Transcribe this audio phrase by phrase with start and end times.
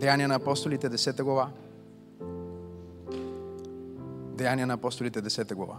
[0.00, 1.50] Деяния на апостолите, 10 глава.
[4.36, 5.76] Деяния на апостолите, 10 глава.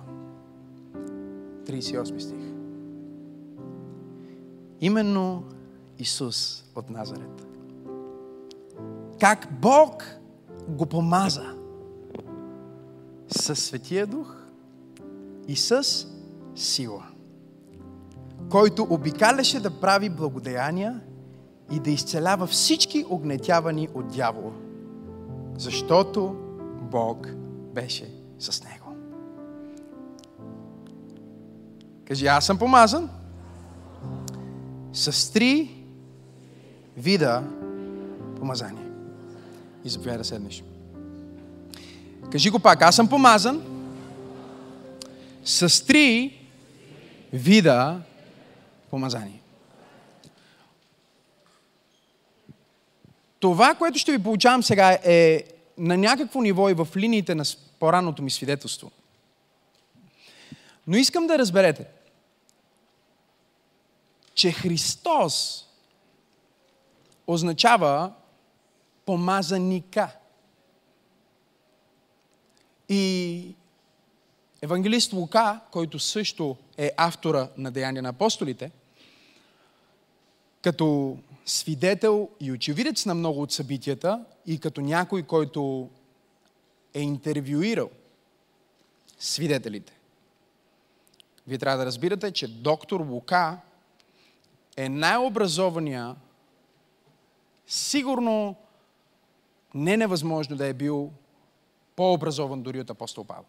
[1.66, 2.38] 38 стих.
[4.82, 5.44] Именно
[6.00, 7.48] Исус от Назарет.
[9.20, 10.04] Как Бог
[10.68, 11.56] го помаза
[13.28, 14.38] със Светия Дух
[15.48, 16.08] и с
[16.56, 17.06] сила,
[18.50, 21.02] който обикаляше да прави благодеяния
[21.72, 24.52] и да изцелява всички огнетявани от дявола,
[25.58, 26.36] защото
[26.82, 27.28] Бог
[27.73, 28.95] беше с него.
[32.05, 33.09] Кажи, аз съм помазан
[34.94, 35.84] с три
[36.98, 37.44] вида
[38.38, 38.86] помазание.
[39.86, 40.64] И заповядай да седнеш.
[42.31, 43.62] Кажи го пак, аз съм помазан
[45.44, 46.38] с три
[47.34, 48.02] вида
[48.90, 49.41] помазание.
[53.41, 55.44] Това, което ще ви получавам сега е
[55.77, 57.44] на някакво ниво и в линиите на
[57.80, 58.92] по-ранното ми свидетелство.
[60.88, 61.86] Но искам да разберете,
[64.34, 65.67] че Христос
[67.28, 68.14] означава
[69.06, 70.16] помазаника.
[72.89, 73.56] И
[74.62, 78.72] евангелист Лука, който също е автора на Деяния на апостолите,
[80.62, 81.17] като
[81.52, 85.89] свидетел и очевидец на много от събитията и като някой, който
[86.94, 87.89] е интервюирал
[89.19, 89.94] свидетелите.
[91.47, 93.57] Вие трябва да разбирате, че доктор Лука
[94.77, 96.16] е най-образования,
[97.67, 98.55] сигурно
[99.73, 101.11] не невъзможно да е бил
[101.95, 103.45] по-образован дори от апостол Павел.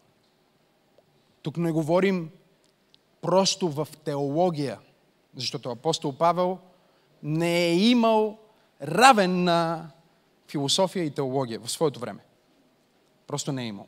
[1.41, 2.31] Тук не говорим
[3.21, 4.79] просто в теология,
[5.35, 6.59] защото апостол Павел
[7.23, 8.39] не е имал
[8.81, 9.89] равен на
[10.47, 12.19] философия и теология в своето време.
[13.27, 13.87] Просто не е имал.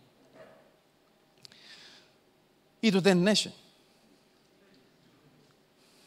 [2.81, 3.51] И до ден днешен.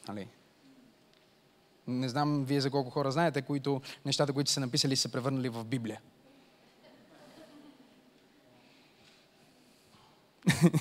[0.08, 0.28] Нали?
[1.86, 5.64] Не знам вие за колко хора знаете, които нещата, които са написали, са превърнали в
[5.64, 6.00] Библия.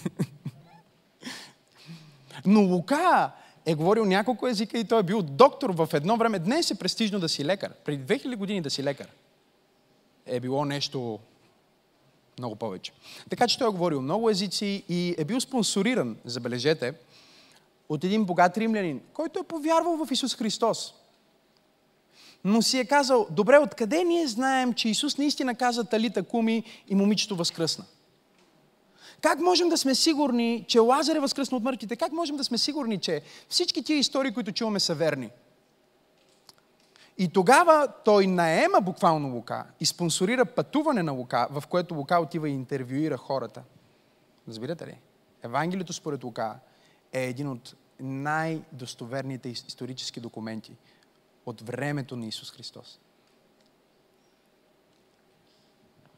[2.45, 3.31] Но Лука
[3.67, 6.39] е говорил няколко езика и той е бил доктор в едно време.
[6.39, 7.73] Днес е престижно да си лекар.
[7.85, 9.07] Преди 2000 години да си лекар
[10.25, 11.19] е било нещо
[12.39, 12.91] много повече.
[13.29, 16.93] Така че той е говорил много езици и е бил спонсориран, забележете,
[17.89, 20.93] от един богат римлянин, който е повярвал в Исус Христос.
[22.43, 26.95] Но си е казал, добре, откъде ние знаем, че Исус наистина каза Талита Куми и
[26.95, 27.85] момичето възкръсна?
[29.21, 31.95] Как можем да сме сигурни, че Лазар е възкръсна от мъртвите?
[31.95, 35.29] Как можем да сме сигурни, че всички тия истории, които чуваме, са верни?
[37.17, 42.49] И тогава той наема буквално Лука и спонсорира пътуване на Лука, в което Лука отива
[42.49, 43.63] и интервюира хората.
[44.47, 44.99] Разбирате ли?
[45.43, 46.59] Евангелието според Лука
[47.13, 50.71] е един от най-достоверните исторически документи
[51.45, 52.99] от времето на Исус Христос.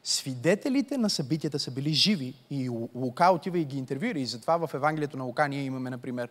[0.04, 4.18] Свидетелите на събитията са били живи и Лука отива и ги интервюира.
[4.18, 6.28] И затова в Евангелието на Лука ние имаме, например,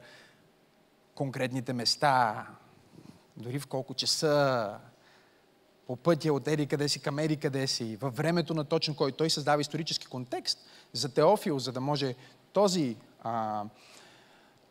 [1.16, 2.48] конкретните места,
[3.38, 4.78] дори в колко часа,
[5.88, 9.12] по пътя от Ери къде си към Ери къде си, във времето на точно кой.
[9.12, 10.60] Той създава исторически контекст
[10.94, 12.16] за Теофил, за да може
[12.54, 13.64] този а,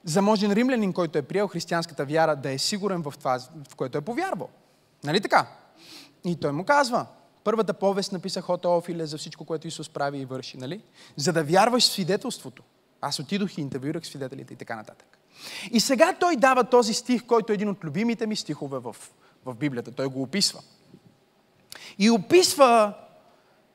[0.05, 3.39] заможен римлянин, който е приел християнската вяра, да е сигурен в това,
[3.71, 4.49] в което е повярвал.
[5.05, 5.47] Нали така?
[6.25, 7.07] И той му казва,
[7.49, 10.81] първата повест написах от Теофиле за всичко, което Исус прави и върши, нали?
[11.17, 12.63] За да вярваш в свидетелството.
[13.01, 15.19] Аз отидох и интервюирах свидетелите и така нататък.
[15.71, 18.97] И сега той дава този стих, който е един от любимите ми стихове в,
[19.45, 19.93] в Библията.
[19.93, 20.61] Той го описва.
[21.99, 22.95] И описва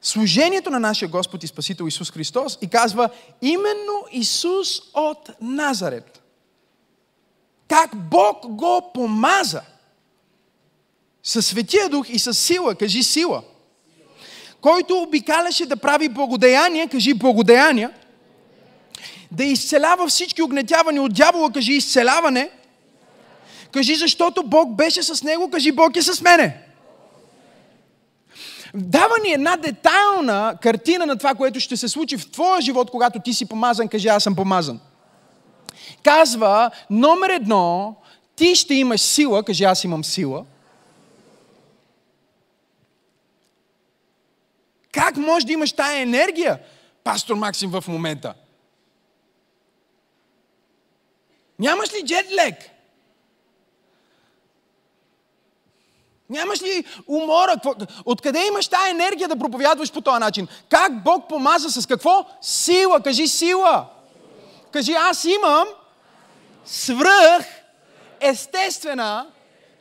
[0.02, 3.10] служението на нашия Господ и Спасител Исус Христос и казва
[3.42, 6.24] именно Исус от Назарет.
[7.68, 9.62] Как Бог го помаза
[11.24, 13.44] със Светия Дух и с сила, кажи сила,
[14.64, 17.92] който обикаляше да прави благодеяния, кажи благодеяния,
[19.32, 22.50] да изцелява всички огнетявани от дявола, кажи изцеляване.
[23.72, 26.58] Кажи, защото Бог беше с него, кажи Бог е с мене.
[28.74, 33.20] Дава ни една детайлна картина на това, което ще се случи в твоя живот, когато
[33.20, 34.80] ти си помазан, кажи аз съм помазан.
[36.04, 37.96] Казва, номер едно,
[38.36, 40.46] ти ще имаш сила, кажи аз имам сила.
[44.94, 46.60] Как можеш да имаш тая енергия,
[47.04, 48.34] пастор Максим, в момента?
[51.60, 52.56] Нямаш ли джетлек?
[56.30, 57.56] Нямаш ли умора?
[58.06, 60.48] Откъде имаш тая енергия да проповядваш по този начин?
[60.70, 62.26] Как Бог помаза с какво?
[62.42, 63.02] Сила.
[63.02, 63.86] Кажи сила.
[64.72, 65.68] Кажи аз имам
[66.66, 67.46] свръх
[68.20, 69.28] естествена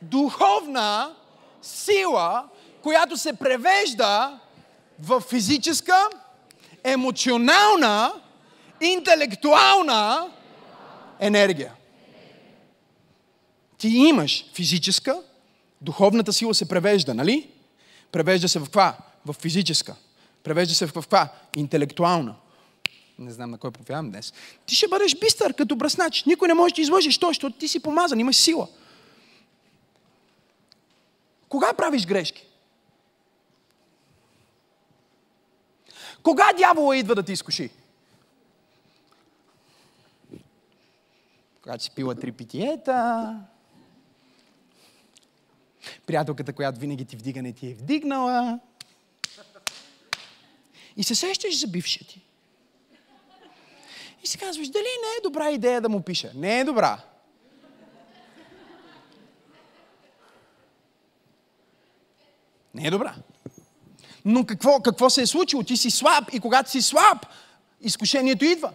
[0.01, 1.15] духовна
[1.61, 2.43] сила,
[2.81, 4.39] която се превежда
[4.99, 6.09] в физическа,
[6.83, 8.13] емоционална,
[8.81, 10.31] интелектуална
[11.19, 11.73] енергия.
[13.77, 15.21] Ти имаш физическа,
[15.81, 17.49] духовната сила се превежда, нали?
[18.11, 18.97] Превежда се в каква?
[19.25, 19.95] В физическа.
[20.43, 21.29] Превежда се в каква?
[21.55, 22.35] Интелектуална.
[23.19, 24.33] Не знам на кой повярвам днес.
[24.65, 26.23] Ти ще бъдеш бистър като бръснач.
[26.25, 28.67] Никой не може да излъжеш то, защото ти си помазан, имаш сила.
[31.49, 32.45] Кога правиш грешки?
[36.23, 37.69] Кога дявола идва да ти изкуши?
[41.61, 43.39] Когато си пила три питиета,
[46.05, 48.59] приятелката, която винаги ти вдига, не ти е вдигнала.
[50.97, 52.21] И се сещаш за бившия ти.
[54.23, 56.31] И си казваш, дали не е добра идея да му пиша?
[56.35, 57.03] Не е добра.
[62.73, 63.15] Не е добра.
[64.25, 65.63] Но какво, какво се е случило?
[65.63, 67.25] Ти си слаб и когато си слаб,
[67.81, 68.71] изкушението идва.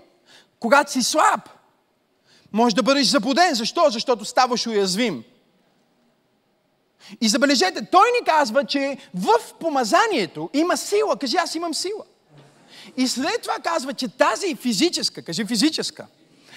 [0.60, 1.48] Когато си слаб,
[2.52, 3.54] може да бъдеш заблуден.
[3.54, 3.90] Защо?
[3.90, 5.24] Защото ставаш уязвим.
[7.20, 11.16] И забележете, той ни казва, че в помазанието има сила.
[11.16, 12.04] Кажи, аз имам сила.
[12.96, 16.06] И след това казва, че тази физическа, кажи физическа,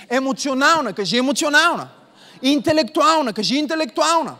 [0.10, 1.90] емоционална, кажи емоционална,
[2.42, 4.36] интелектуална, кажи интелектуална.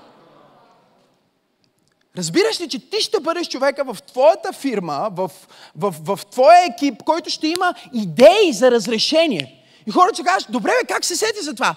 [2.18, 5.32] Разбираш ли, че ти ще бъдеш човека в твоята фирма, в,
[5.76, 9.66] в, в, твоя екип, който ще има идеи за разрешение.
[9.88, 11.76] И хората ще кажат, добре, бе, как се сети за това?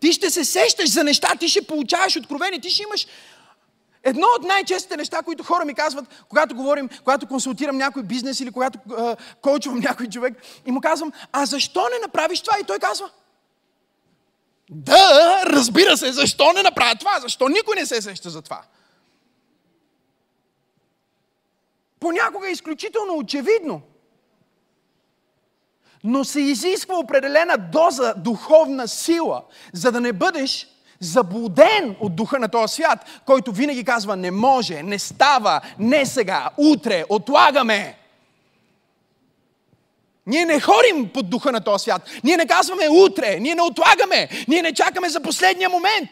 [0.00, 3.06] Ти ще се сещаш за неща, ти ще получаваш откровение, ти ще имаш
[4.04, 8.50] Едно от най-честите неща, които хора ми казват, когато говорим, когато консултирам някой бизнес или
[8.50, 10.34] когато е, коучвам някой човек
[10.66, 12.58] и му казвам, а защо не направиш това?
[12.60, 13.10] И той казва,
[14.74, 17.20] да, разбира се, защо не направя това?
[17.20, 18.62] Защо никой не се сеща за това?
[22.00, 23.82] Понякога е изключително очевидно.
[26.04, 29.42] Но се изисква определена доза духовна сила,
[29.72, 30.68] за да не бъдеш
[31.00, 36.50] заблуден от духа на този свят, който винаги казва не може, не става, не сега,
[36.56, 37.98] утре, отлагаме.
[40.26, 42.02] Ние не ходим под духа на този свят.
[42.24, 46.10] Ние не казваме утре, ние не отлагаме, ние не чакаме за последния момент.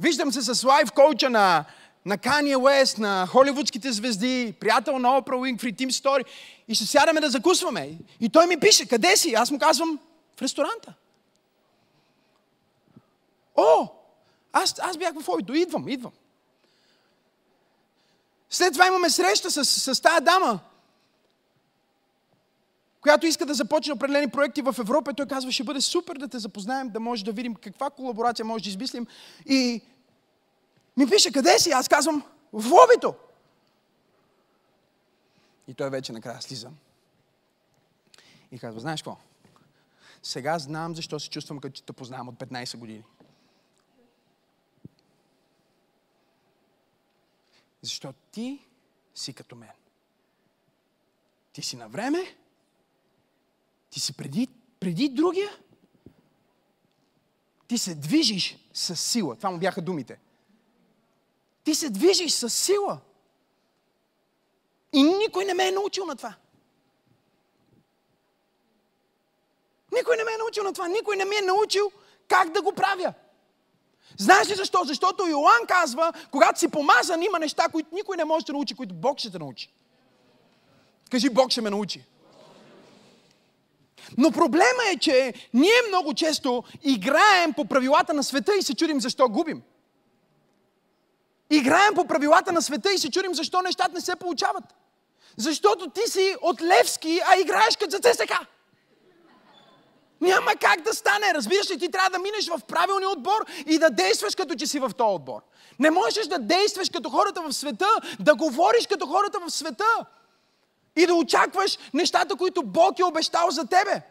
[0.00, 1.64] Виждам се с лайф коуча на,
[2.06, 6.24] на Kanye West, на холивудските звезди, приятел на Опра Уинфри, Тим Стори.
[6.68, 7.90] И ще сядаме да закусваме.
[8.20, 9.34] И той ми пише, къде си?
[9.34, 9.98] Аз му казвам,
[10.36, 10.94] в ресторанта.
[13.60, 13.88] О,
[14.52, 16.12] аз, аз бях в Ойдо, идвам, идвам.
[18.50, 20.60] След това имаме среща с, с тази дама,
[23.00, 25.10] която иска да започне определени проекти в Европа.
[25.10, 28.44] И той казва, ще бъде супер да те запознаем, да може да видим каква колаборация
[28.44, 29.06] може да измислим.
[29.46, 29.82] И
[30.96, 31.70] ми пише, къде си?
[31.70, 33.14] Аз казвам, в лобито.
[35.68, 36.70] И той вече накрая слиза.
[38.52, 39.16] И казва, знаеш какво?
[40.22, 43.04] Сега знам защо се чувствам, като те познавам от 15 години.
[47.82, 48.66] Защото ти
[49.14, 49.70] си като мен.
[51.52, 52.36] Ти си на време,
[53.90, 54.48] ти си преди,
[54.80, 55.58] преди другия,
[57.68, 59.36] ти се движиш с сила.
[59.36, 60.20] Това му бяха думите.
[61.64, 63.00] Ти се движиш с сила.
[64.92, 66.34] И никой не ме е научил на това.
[69.92, 70.88] Никой не ме е научил на това.
[70.88, 71.92] Никой не ми е научил
[72.28, 73.14] как да го правя.
[74.18, 74.84] Знаеш ли защо?
[74.84, 78.94] Защото Йоан казва, когато си помазан, има неща, които никой не може да научи, които
[78.94, 79.70] Бог ще те научи.
[81.10, 82.04] Кажи, Бог ще ме научи.
[84.18, 89.00] Но проблема е, че ние много често играем по правилата на света и се чудим
[89.00, 89.62] защо губим.
[91.50, 94.64] Играем по правилата на света и се чудим защо нещата не се получават.
[95.36, 98.46] Защото ти си от Левски, а играеш като за ЦСКА.
[100.20, 101.34] Няма как да стане.
[101.34, 104.78] Разбираш ли, ти трябва да минеш в правилния отбор и да действаш като че си
[104.78, 105.40] в този отбор.
[105.78, 107.88] Не можеш да действаш като хората в света,
[108.20, 110.06] да говориш като хората в света
[110.96, 114.02] и да очакваш нещата, които Бог е обещал за тебе.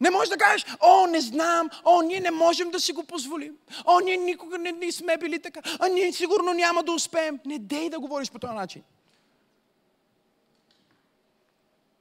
[0.00, 3.56] Не можеш да кажеш, о, не знам, о, ние не можем да си го позволим.
[3.84, 5.60] О, ние никога не, не сме били така.
[5.78, 7.40] А ние сигурно няма да успеем.
[7.46, 8.82] Не дей да говориш по този начин.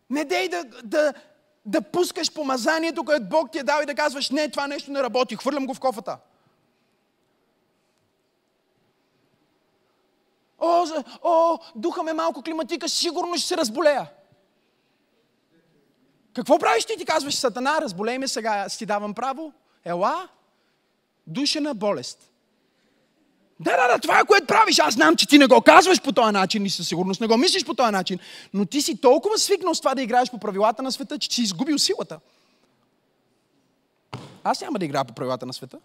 [0.09, 1.13] Не дей да, да,
[1.65, 5.03] да пускаш помазанието, което Бог ти е дал и да казваш, не, това нещо не
[5.03, 6.17] работи, хвърлям го в кофата.
[10.60, 10.86] О,
[11.24, 14.12] о, духа ме малко климатика, сигурно ще се разболея.
[16.34, 16.98] Какво правиш ти?
[16.98, 19.53] Ти казваш, Сатана, разболей ме сега, си давам право.
[19.86, 20.29] Ела,
[21.27, 22.31] душена болест.
[23.59, 24.79] Да, да, да, това е което правиш.
[24.79, 27.38] Аз знам, че ти не го казваш по този начин и със сигурност не го
[27.38, 28.19] мислиш по този начин,
[28.53, 31.41] но ти си толкова свикнал с това да играеш по правилата на света, че си
[31.41, 32.19] изгубил силата.
[34.43, 35.77] Аз няма да играя по правилата на света.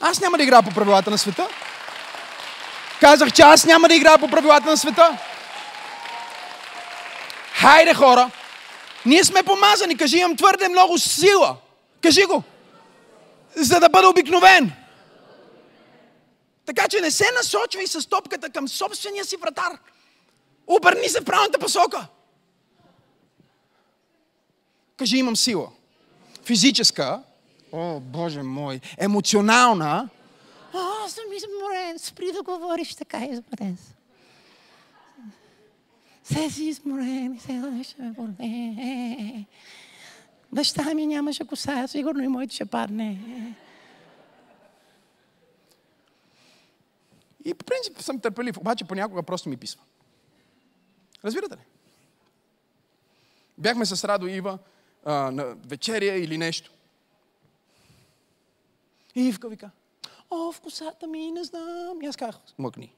[0.00, 1.48] Аз няма да играя по правилата на света.
[3.00, 5.18] Казах, че аз няма да играя по правилата на света.
[7.52, 8.30] Хайде, хора!
[9.06, 9.96] Ние сме помазани.
[9.96, 11.56] Кажи, имам твърде много сила.
[12.00, 12.42] Кажи го.
[13.56, 14.72] За да бъда обикновен.
[16.66, 19.78] Така че не се насочвай с топката към собствения си вратар.
[20.66, 22.06] Обърни се в правилната посока.
[24.96, 25.68] Кажи, имам сила.
[26.44, 27.22] Физическа.
[27.72, 28.80] О, Боже мой.
[28.98, 30.08] Емоционална.
[30.74, 31.98] О, съм изморен.
[31.98, 33.78] Спри да говориш така, изморен.
[36.24, 39.44] Се си изморен сега ще боле.
[40.52, 43.18] Баща ми нямаше коса, сигурно и моите ще падне.
[47.44, 49.82] И по принцип съм търпелив, обаче понякога просто ми писва.
[51.24, 51.60] Разбирате ли?
[53.58, 54.58] Бяхме с Радо Ива
[55.04, 56.70] а, на вечеря или нещо.
[59.14, 59.70] И Ивка вика,
[60.30, 62.02] о, в косата ми, не знам.
[62.02, 62.94] И аз казах, мъкни.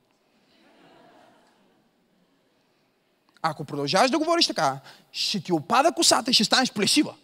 [3.43, 4.81] Ако продължаваш да говориш така,
[5.13, 7.15] ще ти опада косата и ще станеш плешива.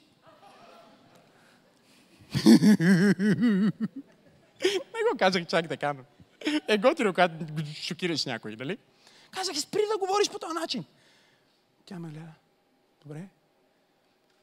[2.45, 3.71] не
[5.11, 6.03] го казах чак така, но
[6.69, 7.35] е готино, когато
[7.83, 8.79] шокираш някой, дали?
[9.31, 10.85] Казах, спри да говориш по този начин.
[11.87, 12.33] Тя ме гледа.
[13.03, 13.23] Добре.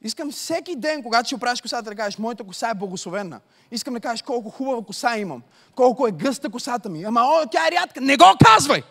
[0.01, 3.39] Искам всеки ден, когато си оправиш косата, да кажеш, моята коса е благословена.
[3.72, 5.44] Искам да кажеш колко хубава коса имам,
[5.75, 7.03] колко е гъста косата ми.
[7.03, 8.01] Ама, о, тя е рядка.
[8.01, 8.84] Не го казвай!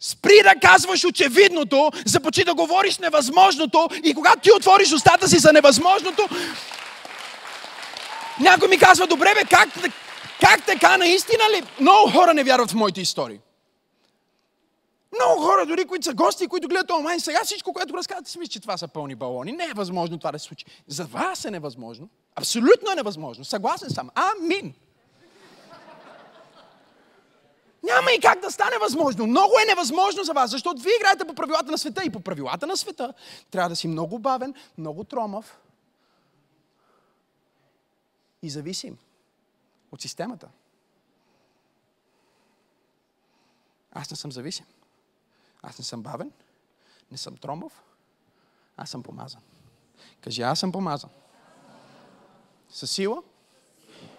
[0.00, 5.52] Спри да казваш очевидното, започни да говориш невъзможното и когато ти отвориш устата си за
[5.52, 6.28] невъзможното,
[8.40, 9.68] някой ми казва, добре бе, как,
[10.40, 11.62] как така наистина ли?
[11.80, 13.40] Много хора не вярват в моите истории.
[15.14, 18.50] Много хора, дори които са гости, които гледат онлайн, сега всичко, което разказвате, си мисля,
[18.50, 19.52] че това са пълни балони.
[19.52, 20.64] Не е възможно това да се случи.
[20.86, 22.08] За вас е невъзможно.
[22.36, 23.44] Абсолютно е невъзможно.
[23.44, 24.10] Съгласен съм.
[24.14, 24.74] Амин.
[27.82, 29.26] Няма и как да стане възможно.
[29.26, 32.66] Много е невъзможно за вас, защото вие играете по правилата на света и по правилата
[32.66, 33.12] на света
[33.50, 35.58] трябва да си много бавен, много тромав
[38.42, 38.98] и зависим
[39.92, 40.48] от системата.
[43.92, 44.66] Аз не съм зависим.
[45.62, 46.32] Аз не съм бавен,
[47.10, 47.82] не съм тромав,
[48.76, 49.40] аз съм помазан.
[50.20, 51.10] Кажи, аз съм помазан.
[52.68, 53.22] Със сила.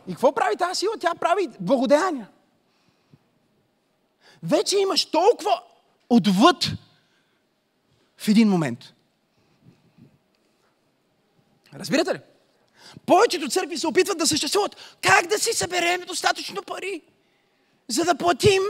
[0.08, 0.94] И какво прави тази сила?
[1.00, 2.30] Тя прави благодеяния
[4.44, 5.64] вече имаш толкова
[6.10, 6.72] отвъд
[8.18, 8.94] в един момент.
[11.74, 12.22] Разбирате ли?
[13.06, 14.98] Повечето църкви се опитват да съществуват.
[15.02, 17.02] Как да си съберем достатъчно пари,
[17.88, 18.62] за да платим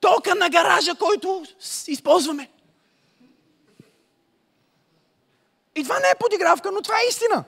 [0.00, 1.44] тока на гаража, който
[1.86, 2.50] използваме?
[5.74, 7.44] И това не е подигравка, но това е истина.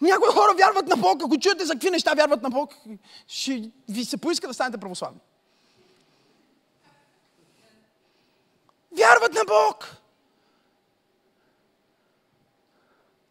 [0.00, 2.74] Някои хора вярват на Бог, ако чуете за какви неща вярват на Бог,
[3.26, 5.20] ще ви се поиска да станете православни.
[8.92, 9.96] Вярват на Бог.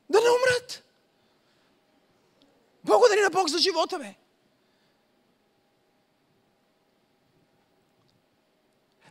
[0.09, 0.83] Да не умрат.
[2.83, 4.15] Благодари на Бог за живота, бе.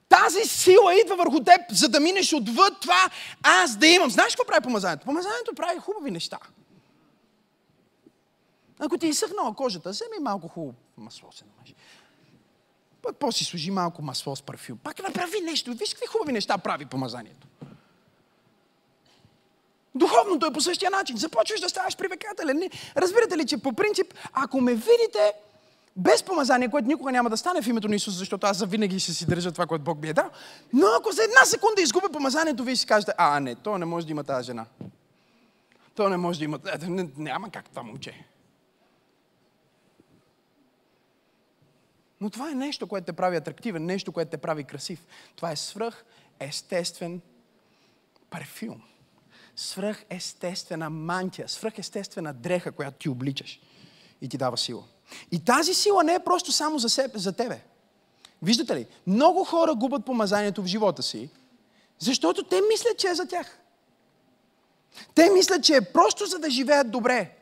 [0.08, 3.10] Тази сила идва върху теб, за да минеш отвъд това
[3.42, 4.10] аз да имам.
[4.10, 5.04] Знаеш какво прави помазанието?
[5.04, 6.38] Помазанието прави хубави неща.
[8.78, 11.74] Ако ти е изсъхнала кожата, вземи малко хубаво масло се намажи.
[13.02, 14.78] Пък после служи малко масло с парфюм.
[14.78, 15.74] Пак направи нещо.
[15.74, 17.46] Виж какви хубави неща прави помазанието.
[19.94, 21.16] Духовното е по същия начин.
[21.16, 22.70] Започваш да ставаш привлекателен.
[22.96, 25.32] Разбирате ли, че по принцип, ако ме видите
[25.96, 29.12] без помазание, което никога няма да стане в името на Исус, защото аз завинаги ще
[29.12, 30.30] си държа това, което Бог ми е дал,
[30.72, 34.06] но ако за една секунда изгубя помазанието, вие си кажете, а не, то не може
[34.06, 34.66] да има тази жена.
[35.94, 36.58] То не може да има...
[37.16, 38.24] Няма как това момче.
[42.20, 45.06] Но това е нещо, което те прави атрактивен, нещо, което те прави красив.
[45.36, 46.04] Това е свръх
[46.40, 47.20] естествен
[48.30, 48.82] парфюм.
[49.60, 53.60] Свръх естествена мантия, свръх естествена дреха, която ти обличаш
[54.20, 54.82] и ти дава сила.
[55.32, 57.60] И тази сила не е просто само за, себе, за тебе.
[58.42, 58.86] Виждате ли?
[59.06, 61.30] Много хора губят помазанието в живота си,
[61.98, 63.58] защото те мислят, че е за тях.
[65.14, 67.36] Те мислят, че е просто за да живеят добре.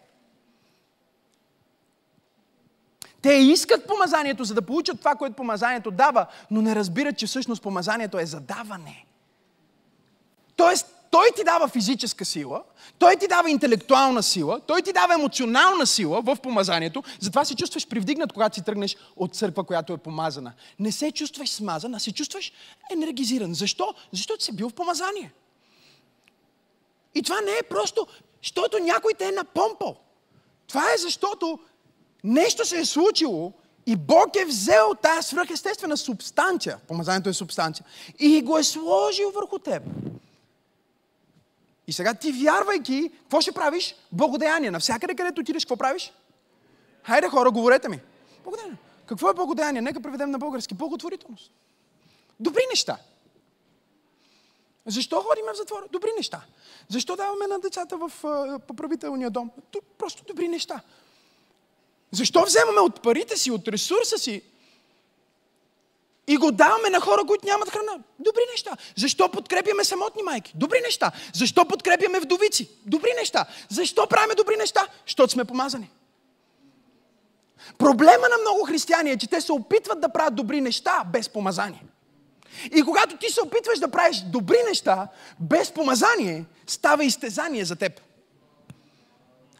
[3.22, 7.62] Те искат помазанието, за да получат това, което помазанието дава, но не разбират, че всъщност
[7.62, 9.06] помазанието е за даване.
[10.56, 12.62] Тоест, той ти дава физическа сила,
[12.98, 17.88] той ти дава интелектуална сила, той ти дава емоционална сила в помазанието, затова се чувстваш
[17.88, 20.52] привдигнат, когато си тръгнеш от църква, която е помазана.
[20.78, 22.52] Не се чувстваш смазан, а се чувстваш
[22.92, 23.54] енергизиран.
[23.54, 23.94] Защо?
[24.12, 25.32] Защото си бил в помазание.
[27.14, 28.06] И това не е просто,
[28.42, 29.96] защото някой те е напомпал.
[30.68, 31.58] Това е защото
[32.24, 33.52] нещо се е случило
[33.86, 37.86] и Бог е взел тази свръхестествена субстанция, помазанието е субстанция,
[38.18, 39.82] и го е сложил върху теб.
[41.86, 43.94] И сега ти вярвайки, какво ще правиш?
[44.12, 44.70] Благодеяние.
[44.70, 46.12] Навсякъде, където отидеш, какво правиш?
[47.02, 48.00] Хайде хора, говорете ми.
[48.44, 48.76] Благодеяние.
[49.06, 49.82] Какво е благодеяние?
[49.82, 50.74] Нека преведем на български.
[50.74, 51.52] Благотворителност.
[52.40, 52.98] Добри неща.
[54.86, 55.84] Защо ходим в затвора?
[55.92, 56.40] Добри неща.
[56.88, 58.10] Защо даваме на децата в
[58.66, 59.50] поправителния дом?
[59.98, 60.80] Просто добри неща.
[62.10, 64.42] Защо вземаме от парите си, от ресурса си
[66.26, 67.92] и го даваме на хора, които нямат храна?
[68.18, 68.76] Добри неща.
[68.96, 70.52] Защо подкрепяме самотни майки?
[70.54, 71.12] Добри неща.
[71.34, 72.68] Защо подкрепяме вдовици?
[72.86, 73.46] Добри неща.
[73.68, 74.86] Защо правиме добри неща?
[75.06, 75.90] Защото сме помазани.
[77.78, 81.82] Проблема на много християни е, че те се опитват да правят добри неща без помазание.
[82.72, 85.08] И когато ти се опитваш да правиш добри неща
[85.40, 88.00] без помазание, става изтезание за теб.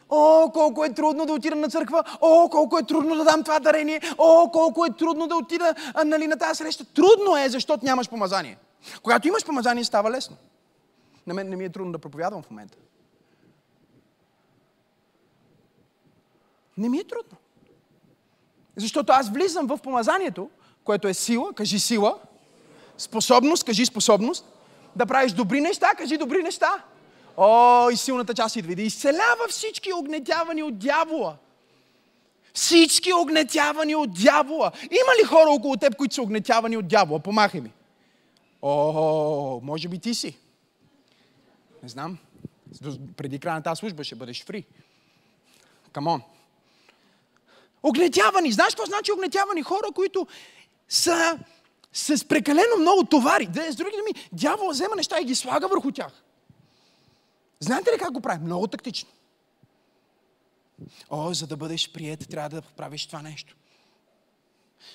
[0.09, 2.03] О, колко е трудно да отида на църква.
[2.21, 4.01] О, колко е трудно да дам това дарение.
[4.17, 6.85] О, колко е трудно да отида нали, на тази среща.
[6.85, 8.57] Трудно е, защото нямаш помазание.
[9.03, 10.37] Когато имаш помазание, става лесно.
[11.27, 12.77] На мен не ми е трудно да проповядвам в момента.
[16.77, 17.37] Не ми е трудно.
[18.75, 20.49] Защото аз влизам в помазанието,
[20.83, 22.19] което е сила, кажи сила,
[22.97, 24.45] способност, кажи способност,
[24.95, 26.83] да правиш добри неща, кажи добри неща.
[27.37, 31.35] О, и силната част идва и да изцелява всички огнетявани от дявола.
[32.53, 34.71] Всички огнетявани от дявола.
[34.83, 37.19] Има ли хора около теб, които са огнетявани от дявола?
[37.19, 37.71] Помахай ми.
[38.61, 40.37] О, може би ти си.
[41.83, 42.17] Не знам.
[43.17, 44.65] Преди края на тази служба ще бъдеш фри.
[45.91, 46.21] Камон.
[47.83, 48.51] Огнетявани.
[48.51, 49.63] Знаеш какво значи огнетявани?
[49.63, 50.27] Хора, които
[50.89, 51.39] са
[51.93, 53.49] с прекалено много товари.
[53.71, 56.23] С други думи, дявол взема неща и ги слага върху тях.
[57.59, 58.43] Знаете ли как го прави?
[58.43, 59.09] Много тактично.
[61.09, 63.55] О, за да бъдеш прият, трябва да правиш това нещо.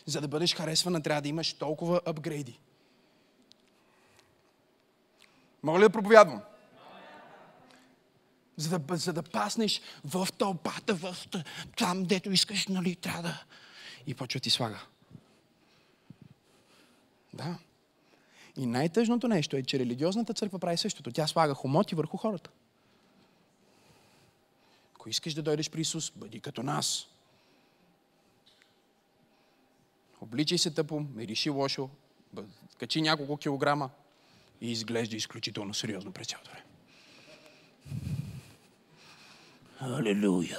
[0.07, 2.61] За да бъдеш харесвана, трябва да имаш толкова апгрейди.
[5.62, 6.42] Мога ли да проповядвам?
[8.57, 11.16] За да, за да паснеш в тълпата, в
[11.77, 13.44] там, дето искаш, нали, трябва да...
[14.07, 14.81] И почва ти слага.
[17.33, 17.59] Да.
[18.57, 21.12] И най-тъжното нещо е, че религиозната църква прави същото.
[21.12, 22.51] Тя слага хомоти върху хората.
[24.95, 27.07] Ако искаш да дойдеш при Исус, бъди като нас.
[30.21, 31.91] Обличай се тъпо, мириши лошо,
[32.79, 33.91] качи няколко килограма
[34.61, 36.65] и изглежда изключително сериозно през цялото време.
[39.81, 40.59] Алелуя!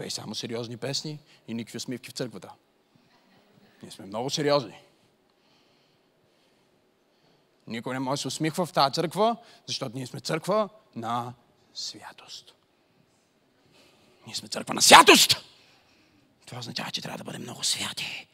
[0.00, 2.50] Пей само сериозни песни и никакви усмивки в църквата.
[3.82, 4.80] Ние сме много сериозни.
[7.66, 9.36] Никой не може да се усмихва в тази църква,
[9.66, 11.34] защото ние сме църква на
[11.74, 12.54] святост.
[14.26, 15.36] Ние сме църква на святост!
[16.46, 18.28] Това означава, че трябва да бъдем много святи.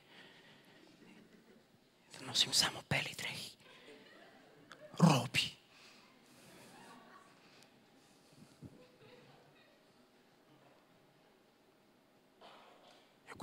[2.18, 3.57] Да носим само бели дрехи.
[5.00, 5.45] Роби.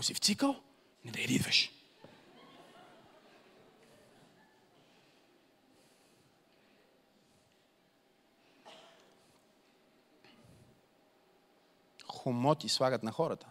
[0.03, 0.55] Си в цикъл,
[1.05, 1.71] не да идваш.
[12.07, 13.47] Хомоти слагат на хората.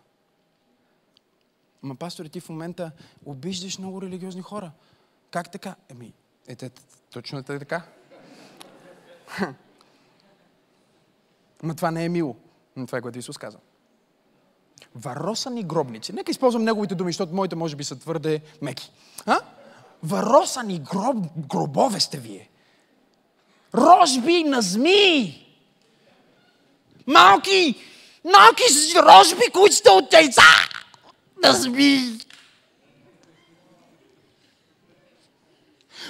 [1.83, 2.93] Ама, пастор, ти в момента
[3.25, 4.73] обиждаш много религиозни хора.
[5.31, 5.77] Как така?
[5.89, 6.13] Еми,
[6.47, 6.71] ете,
[7.13, 7.87] точно е така.
[11.63, 12.37] Ама това не е мило.
[12.87, 13.59] Това е което Исус каза
[14.95, 16.13] варосани гробници.
[16.13, 18.91] Нека използвам неговите думи, защото моите може би са твърде меки.
[19.27, 19.41] А?
[20.03, 22.49] Варосани гроб, гробове сте вие.
[23.75, 25.47] Рожби на змии.
[27.07, 27.75] Малки,
[28.25, 28.63] малки
[28.97, 30.43] рожби, които сте от яйца
[31.43, 32.19] на змии.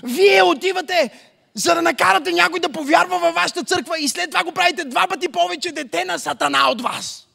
[0.02, 1.10] Вие отивате
[1.54, 5.06] за да накарате някой да повярва във вашата църква и след това го правите два
[5.06, 7.26] пъти повече дете на сатана от вас.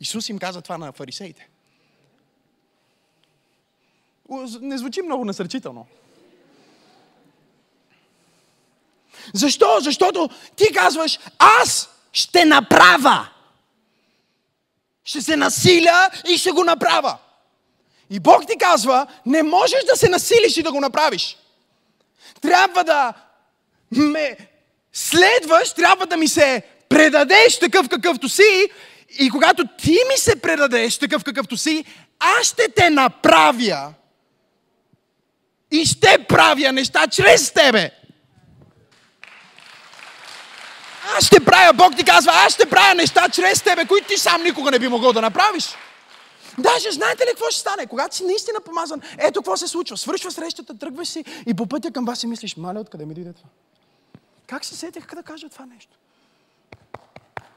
[0.00, 1.48] Исус им каза това на фарисеите.
[4.60, 5.86] Не звучи много насърчително.
[9.34, 9.80] Защо?
[9.80, 13.28] Защото ти казваш, аз ще направя.
[15.04, 17.18] Ще се насиля и ще го направя.
[18.10, 21.36] И Бог ти казва, не можеш да се насилиш и да го направиш.
[22.40, 23.14] Трябва да
[23.90, 24.36] ме
[24.92, 28.70] следваш, трябва да ми се предадеш такъв какъвто си
[29.18, 31.84] и когато ти ми се предадеш такъв какъвто си,
[32.18, 33.92] аз ще те направя
[35.70, 37.90] и ще правя неща чрез тебе.
[41.16, 44.42] Аз ще правя, Бог ти казва, аз ще правя неща чрез тебе, които ти сам
[44.42, 45.74] никога не би могъл да направиш.
[46.58, 47.86] Даже знаете ли какво ще стане?
[47.86, 49.96] Когато си наистина помазан, ето какво се случва.
[49.96, 53.32] Свършва срещата, тръгваш си и по пътя към вас си мислиш, маля, откъде ми дойде
[53.32, 53.48] това?
[54.46, 55.96] Как се сетих да кажа това нещо?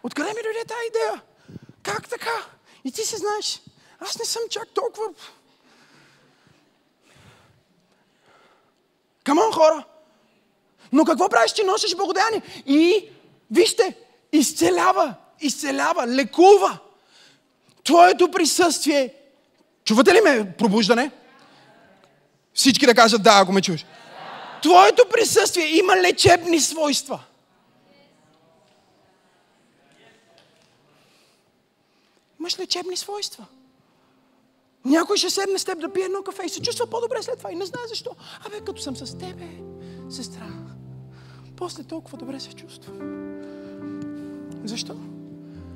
[0.04, 1.22] Откъде ми дойде тази идея?
[1.84, 2.46] Как така?
[2.84, 3.62] И ти си знаеш,
[4.00, 5.08] аз не съм чак толкова...
[9.24, 9.84] Камон, хора!
[10.92, 12.42] Но какво правиш, че носиш благодеяние?
[12.66, 13.10] И,
[13.52, 13.98] вижте,
[14.32, 16.80] изцелява, изцелява, лекува.
[17.84, 19.14] Твоето присъствие.
[19.86, 21.12] Чувате ли ме пробуждане?
[22.54, 23.86] Всички да кажат да, ако ме чуеш.
[24.62, 27.20] Твоето присъствие има лечебни свойства.
[32.40, 33.46] Имаш лечебни свойства.
[34.86, 37.52] Някой ще седне с теб да пие едно кафе и се чувства по-добре след това
[37.52, 38.12] и не знае защо.
[38.48, 39.48] Абе, като съм с тебе,
[40.10, 40.48] сестра,
[41.56, 42.96] после толкова добре се чувствам.
[44.64, 44.96] Защо?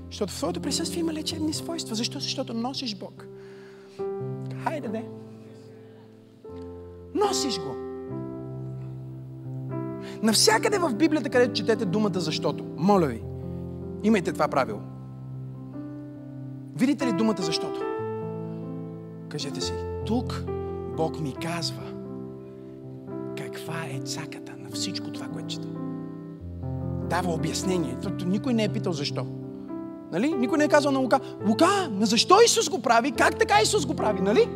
[0.06, 1.96] Защото в твоето присъствие има лечебни свойства.
[1.96, 2.20] Защо?
[2.20, 3.26] Защото носиш Бог.
[4.64, 5.06] Хайде, де.
[7.14, 7.76] Носиш го.
[10.22, 13.24] Навсякъде в Библията, където четете думата защото, моля ви,
[14.04, 14.80] имайте това правило.
[16.76, 17.82] Видите ли думата защото?
[19.30, 19.74] Кажете си,
[20.06, 20.44] тук
[20.98, 21.84] Бог ми казва
[23.38, 25.68] каква е цаката на всичко това, което чета.
[27.10, 27.98] Дава обяснение.
[28.26, 29.26] Никой не е питал защо.
[30.12, 30.34] Нали?
[30.34, 33.12] Никой не е казал на Лука, Лука, на защо Исус го прави?
[33.12, 34.22] Как така Исус го прави?
[34.22, 34.50] Нали?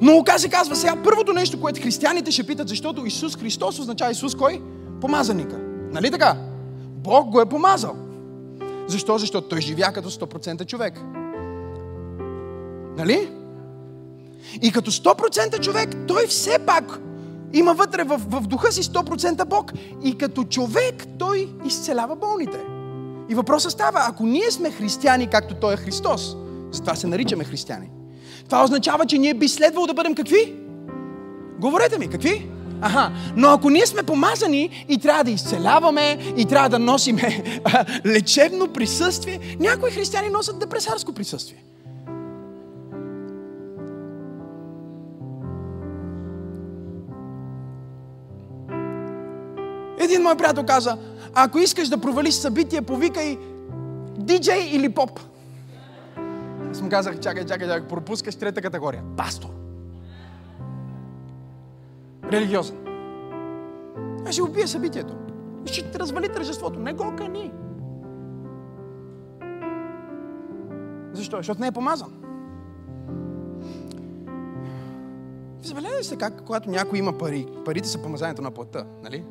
[0.00, 4.10] Но Лука се казва сега първото нещо, което християните ще питат, защото Исус Христос означава
[4.10, 4.62] Исус кой?
[5.00, 5.58] Помазаника.
[5.92, 6.36] Нали така?
[6.88, 8.03] Бог го е помазал.
[8.88, 9.18] Защо?
[9.18, 11.00] Защото той живя като 100% човек.
[12.96, 13.30] Нали?
[14.62, 17.00] И като 100% човек, той все пак
[17.52, 19.72] има вътре в, в духа си 100% Бог.
[20.04, 22.58] И като човек, той изцелява болните.
[23.28, 26.36] И въпросът става, ако ние сме християни, както Той е Христос,
[26.72, 27.90] затова се наричаме християни,
[28.44, 30.56] това означава, че ние би следвало да бъдем какви?
[31.60, 32.50] Говорете ми, какви?
[32.80, 37.60] Аха, но ако ние сме помазани и трябва да изцеляваме, и трябва да носиме
[38.06, 41.64] лечебно присъствие, някои християни носят депресарско присъствие.
[49.98, 50.98] Един мой приятел каза,
[51.34, 53.38] ако искаш да провалиш събитие, повикай
[54.18, 55.20] диджей или поп.
[56.70, 59.02] Аз му казах, чакай, чакай, чакай, пропускаш трета категория.
[59.16, 59.63] Пастор.
[62.34, 62.76] Религиозен.
[64.26, 65.14] Аз ще убия събитието.
[65.66, 66.80] Ще те развали тържеството.
[66.80, 67.52] Не го кани.
[71.12, 71.36] Защо?
[71.36, 72.12] Защото не е помазан.
[75.62, 79.24] Забелязали ли се как, когато някой има пари, парите са помазанието на плътта, нали?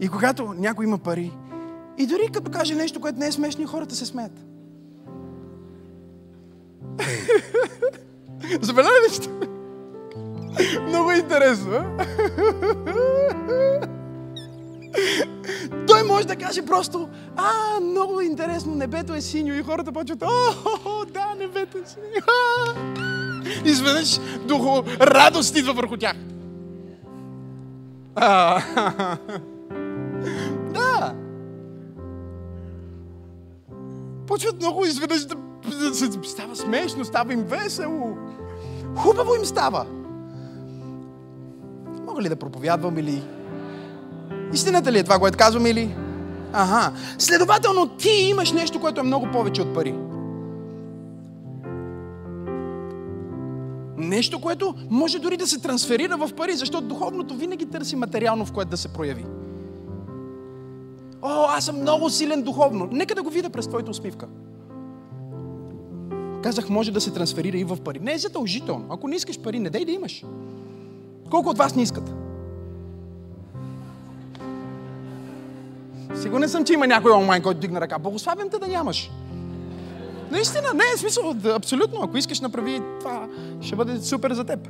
[0.00, 1.32] И когато някой има пари,
[1.98, 4.44] и дори като каже нещо, което не е смешно, хората се смеят.
[8.62, 9.30] Забеляли ли сте?
[10.88, 12.06] Много интересно, а?
[15.86, 21.04] Той може да каже просто, а, много интересно, небето е синьо и хората почват, о,
[21.14, 22.22] да, небето е синьо.
[23.64, 26.16] Изведнъж духо радост идва върху тях.
[30.74, 31.14] Да.
[34.26, 35.36] Почват много изведнъж да,
[36.28, 38.16] става смешно, става им весело.
[38.96, 39.86] Хубаво им става.
[42.18, 43.22] Мога ли да проповядвам или...
[44.52, 45.94] Истината ли е това, което казвам или...
[46.52, 46.92] Ага.
[47.18, 49.94] Следователно, ти имаш нещо, което е много повече от пари.
[53.96, 58.52] Нещо, което може дори да се трансферира в пари, защото духовното винаги търси материално, в
[58.52, 59.24] което да се прояви.
[61.22, 62.88] О, аз съм много силен духовно.
[62.92, 64.26] Нека да го видя през твоята усмивка.
[66.42, 67.98] Казах, може да се трансферира и в пари.
[68.00, 68.86] Не е задължително.
[68.90, 70.24] Ако не искаш пари, не дай да имаш.
[71.30, 72.14] Колко от вас не искат?
[76.22, 77.98] Сигурен съм, че има някой онлайн, който дигна ръка.
[77.98, 79.10] Благославям те да нямаш.
[80.30, 82.00] Наистина, не, е смисъл, абсолютно.
[82.02, 83.26] Ако искаш, направи това,
[83.60, 84.68] ще бъде супер за теб.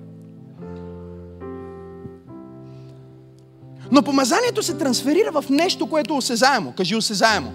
[3.90, 6.72] Но помазанието се трансферира в нещо, което е осезаемо.
[6.72, 7.52] Кажи осезаемо.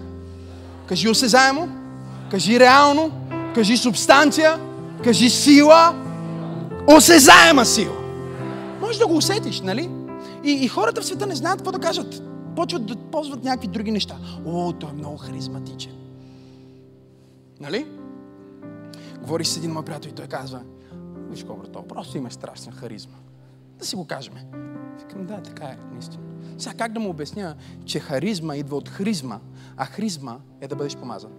[0.86, 1.68] Кажи осезаемо.
[2.30, 3.10] Кажи реално.
[3.54, 4.58] Кажи субстанция.
[5.04, 5.94] Кажи сила.
[6.96, 8.03] Осезаема сила.
[8.94, 9.90] Може да го усетиш, нали?
[10.44, 12.22] И, и хората в света не знаят какво да кажат.
[12.56, 14.16] Почват да ползват някакви други неща.
[14.46, 15.92] О, той е много харизматичен.
[17.60, 17.86] Нали?
[19.20, 20.62] Говориш с един мой приятел и той казва,
[21.30, 23.16] виж колко брато, просто имаш страшна харизма.
[23.78, 24.34] Да си го кажем.
[24.98, 26.22] Викам, да, така е, наистина.
[26.58, 27.54] Сега как да му обясня,
[27.84, 29.40] че харизма идва от хризма,
[29.76, 31.30] а хризма е да бъдеш помазан?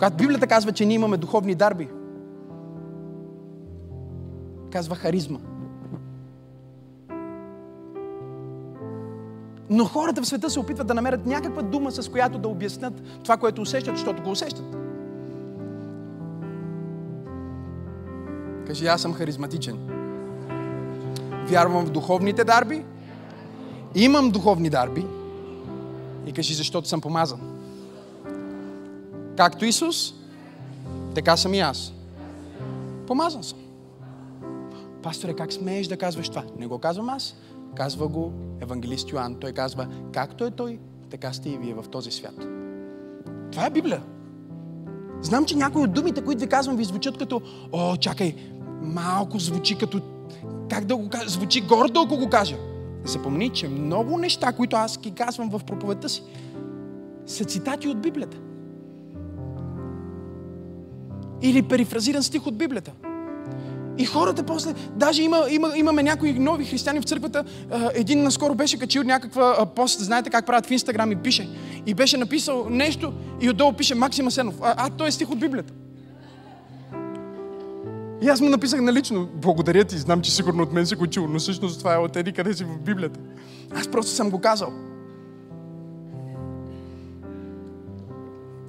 [0.00, 1.88] Когато Библията казва, че ние имаме духовни дарби,
[4.72, 5.38] казва харизма.
[9.70, 13.36] Но хората в света се опитват да намерят някаква дума, с която да обяснят това,
[13.36, 14.76] което усещат, защото го усещат.
[18.66, 19.78] Кажи, аз съм харизматичен.
[21.46, 22.84] Вярвам в духовните дарби.
[23.94, 25.06] Имам духовни дарби.
[26.26, 27.49] И кажи, защото съм помазан.
[29.40, 30.14] Както Исус,
[31.14, 31.92] така съм и аз.
[33.06, 33.58] Помазан съм.
[35.02, 36.44] Пасторе, как смееш да казваш това?
[36.58, 37.34] Не го казвам аз.
[37.76, 39.34] Казва го евангелист Йоанн.
[39.40, 40.78] Той казва, както е той,
[41.10, 42.46] така сте и вие в този свят.
[43.52, 44.02] Това е Библия.
[45.22, 48.34] Знам, че някои от думите, които ви казвам, ви звучат като, о, чакай,
[48.82, 50.00] малко звучи като,
[50.70, 52.56] как да го кажа, звучи гордо, ако го кажа.
[53.04, 56.22] Запомни, че много неща, които аз ги казвам в проповедта си,
[57.26, 58.36] са цитати от Библията.
[61.42, 62.92] Или перифразиран стих от Библията.
[63.98, 67.44] И хората после, даже има, има, имаме някои нови християни в църквата.
[67.94, 71.48] Един наскоро беше качил някаква пост, знаете как правят в Инстаграм и пише.
[71.86, 74.54] И беше написал нещо и отдолу пише Максим Сенов.
[74.62, 75.72] А, а той е стих от Библията.
[78.22, 81.26] И аз му написах налично, благодаря ти, знам, че сигурно от мен си го чул,
[81.28, 83.20] но всъщност това е от еди къде си в Библията.
[83.74, 84.72] Аз просто съм го казал.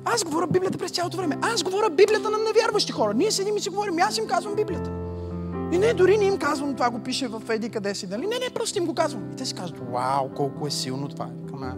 [0.06, 1.38] Аз говоря Библията през цялото време.
[1.42, 3.14] Аз говоря Библията на невярващи хора.
[3.14, 4.92] Ние седим и си говорим, аз им казвам Библията.
[5.72, 8.28] И не, дори не им казвам, това го пише в Еди къде си, нали?
[8.28, 9.24] Не, не, просто им го казвам.
[9.34, 11.28] И те си казват, вау, колко е силно това.
[11.50, 11.74] Кама.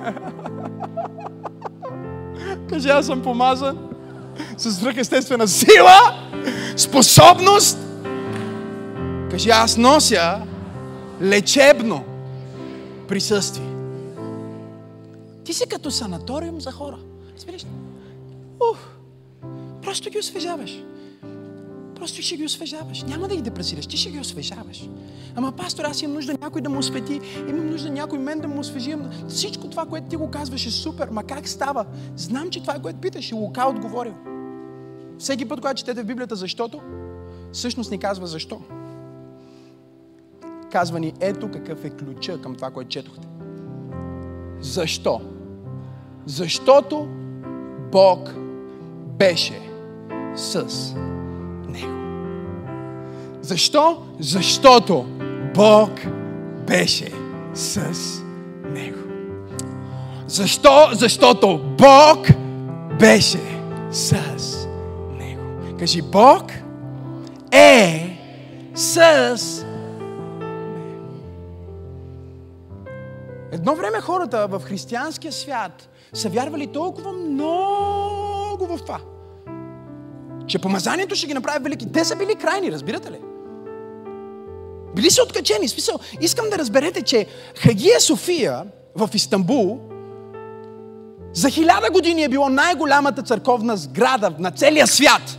[2.70, 3.78] Кажи, аз съм помазан
[4.56, 5.98] с свръхестествена сила,
[6.76, 7.78] способност.
[9.30, 10.40] Кажи, аз нося
[11.22, 12.04] лечебно
[13.08, 13.69] присъствие.
[15.44, 16.98] Ти си като санаториум за хора.
[17.34, 17.66] Разбираш?
[18.72, 18.78] Ух,
[19.82, 20.82] просто ги освежаваш.
[21.94, 23.02] Просто ще ги освежаваш.
[23.02, 24.88] Няма да ги депресираш, ти ще ги освежаваш.
[25.36, 28.60] Ама, пастор, аз имам нужда някой да му освети, имам нужда някой мен да му
[28.60, 28.96] освежи.
[29.28, 31.08] Всичко това, което ти го казваш е супер.
[31.08, 31.86] Ма как става?
[32.16, 34.14] Знам, че това е което питаш и Лука отговорил.
[35.18, 36.80] Всеки път, когато четете в Библията защото,
[37.52, 38.60] всъщност ни казва защо.
[40.72, 43.29] Казва ни, ето какъв е ключа към това, което четохте.
[44.60, 45.20] Защо?
[46.26, 47.08] Защото
[47.92, 48.30] Бог
[49.18, 49.60] беше
[50.34, 50.64] с
[51.68, 52.00] него.
[53.40, 54.02] Защо?
[54.18, 55.06] Защото
[55.54, 55.90] Бог
[56.66, 57.12] беше
[57.54, 57.80] с
[58.64, 58.98] него.
[60.26, 60.88] Защо?
[60.92, 62.28] Защото Бог
[62.98, 63.40] беше
[63.90, 64.14] с
[65.18, 65.42] него.
[65.78, 66.52] Кажи, Бог
[67.52, 68.16] е
[68.74, 69.64] с
[73.60, 79.00] Едно време хората в християнския свят са вярвали толкова много в това,
[80.46, 81.92] че помазанието ще ги направи велики.
[81.92, 83.20] Те са били крайни, разбирате ли?
[84.94, 85.68] Били са откачени.
[85.68, 88.64] Смисъл, искам да разберете, че Хагия София
[88.96, 89.80] в Истанбул
[91.32, 95.38] за хиляда години е било най-голямата църковна сграда на целия свят.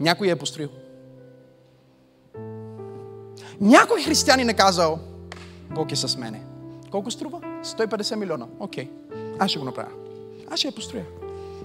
[0.00, 0.68] Някой я е построил.
[3.60, 4.98] Някой християнин е казал,
[5.70, 6.42] Бог е с мене.
[6.90, 7.40] Колко струва?
[7.40, 8.46] 150 милиона.
[8.60, 8.84] Окей.
[8.84, 9.36] Okay.
[9.38, 9.90] Аз ще го направя.
[10.50, 11.04] Аз ще я построя.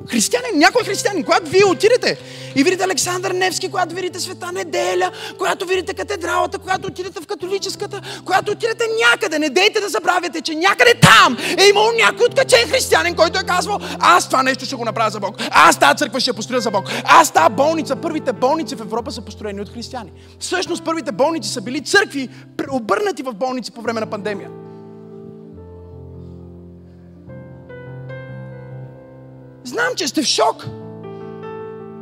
[0.10, 2.18] Християнин, някой християнин, когато вие отидете
[2.56, 8.02] и видите Александър Невски, когато видите Света Неделя, когато видите катедралата, когато отидете в католическата,
[8.26, 13.16] когато отидете някъде, не дейте да забравяте, че някъде там е имал някой откачен християнин,
[13.16, 16.34] който е казвал, аз това нещо ще го направя за Бог, аз тази църква ще
[16.34, 20.12] построя за Бог, аз тази болница, първите болници в Европа са построени от християни.
[20.40, 22.30] Всъщност първите болници са били църкви,
[22.72, 24.50] обърнати в болници по време на пандемия.
[29.64, 30.68] Знам, че сте в шок.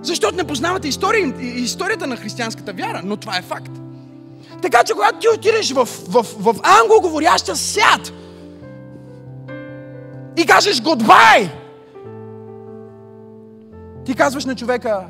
[0.02, 3.72] Защото не познавате история, историята на християнската вяра, но това е факт.
[4.62, 8.14] Така че когато ти отидеш в, в, в англоговорящия свят
[10.38, 11.50] и кажеш goodbye,
[14.06, 15.08] ти казваш на човека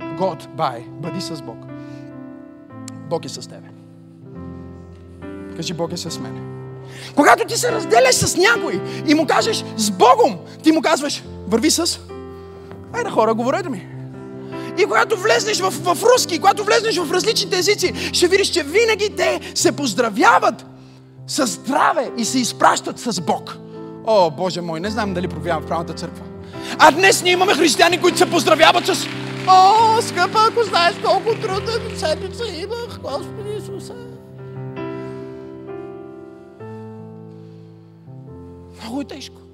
[0.00, 1.56] God, bye, бъди с Бог.
[3.10, 3.68] Бог е с тебе.
[5.56, 6.56] Кажи, Бог е с мен.
[7.14, 11.70] Когато ти се разделяш с някой и му кажеш с Богом, ти му казваш, върви
[11.70, 12.00] с...
[12.92, 13.86] Айде хора, говорете ми.
[14.78, 19.16] И когато влезнеш в, в руски, когато влезнеш в различните езици, ще видиш, че винаги
[19.16, 20.66] те се поздравяват
[21.26, 23.56] с здраве и се изпращат с Бог.
[24.06, 26.24] О, Боже мой, не знам дали проявявам в правната църква.
[26.78, 29.06] А днес ние имаме християни, които се поздравяват с
[29.48, 33.94] О, скъпа, ако знаеш колко трудна седмица имах, Господи Исуса.
[38.82, 39.45] Много е тежко.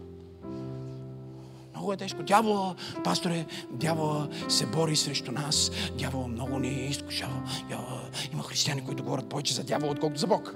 [1.83, 2.23] Много е тежко.
[2.23, 5.71] Дявола, пасторе, дявола се бори срещу нас.
[5.99, 7.43] Дявола много ни изкушава.
[7.69, 8.01] Дявола...
[8.33, 10.55] Има християни, които говорят повече за дявола, отколкото за Бог.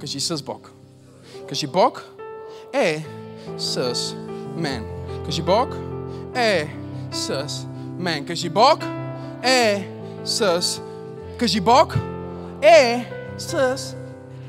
[0.00, 0.72] Кажи с Бог.
[1.48, 2.14] Кажи Бог
[2.72, 3.04] е
[3.58, 4.14] с
[4.56, 4.84] мен.
[5.24, 5.76] Кажи Бог
[6.34, 6.68] е
[7.12, 7.66] с
[7.98, 8.26] мен.
[8.26, 8.84] Кажи Бог
[9.42, 9.90] е
[10.24, 10.80] с...
[11.38, 11.96] Кажи Бог
[12.62, 13.76] е с...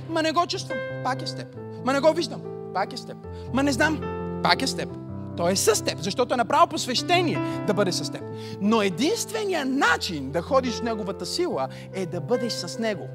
[0.10, 0.78] Ма не го чувствам.
[1.04, 1.56] Пак е с теб.
[1.86, 2.57] Ма не го виждам.
[2.78, 3.18] Пак е с теб.
[3.54, 4.02] Ма не знам.
[4.44, 4.90] Пак е с теб.
[5.38, 8.22] Той е с теб, защото е направил посвещение да бъде с теб.
[8.62, 13.08] Но единственият начин да ходиш в Неговата сила е да бъдеш с Него.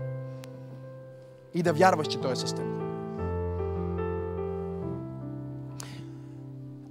[1.55, 2.65] И да вярваш, че Той е с теб.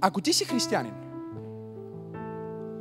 [0.00, 0.94] Ако ти си християнин,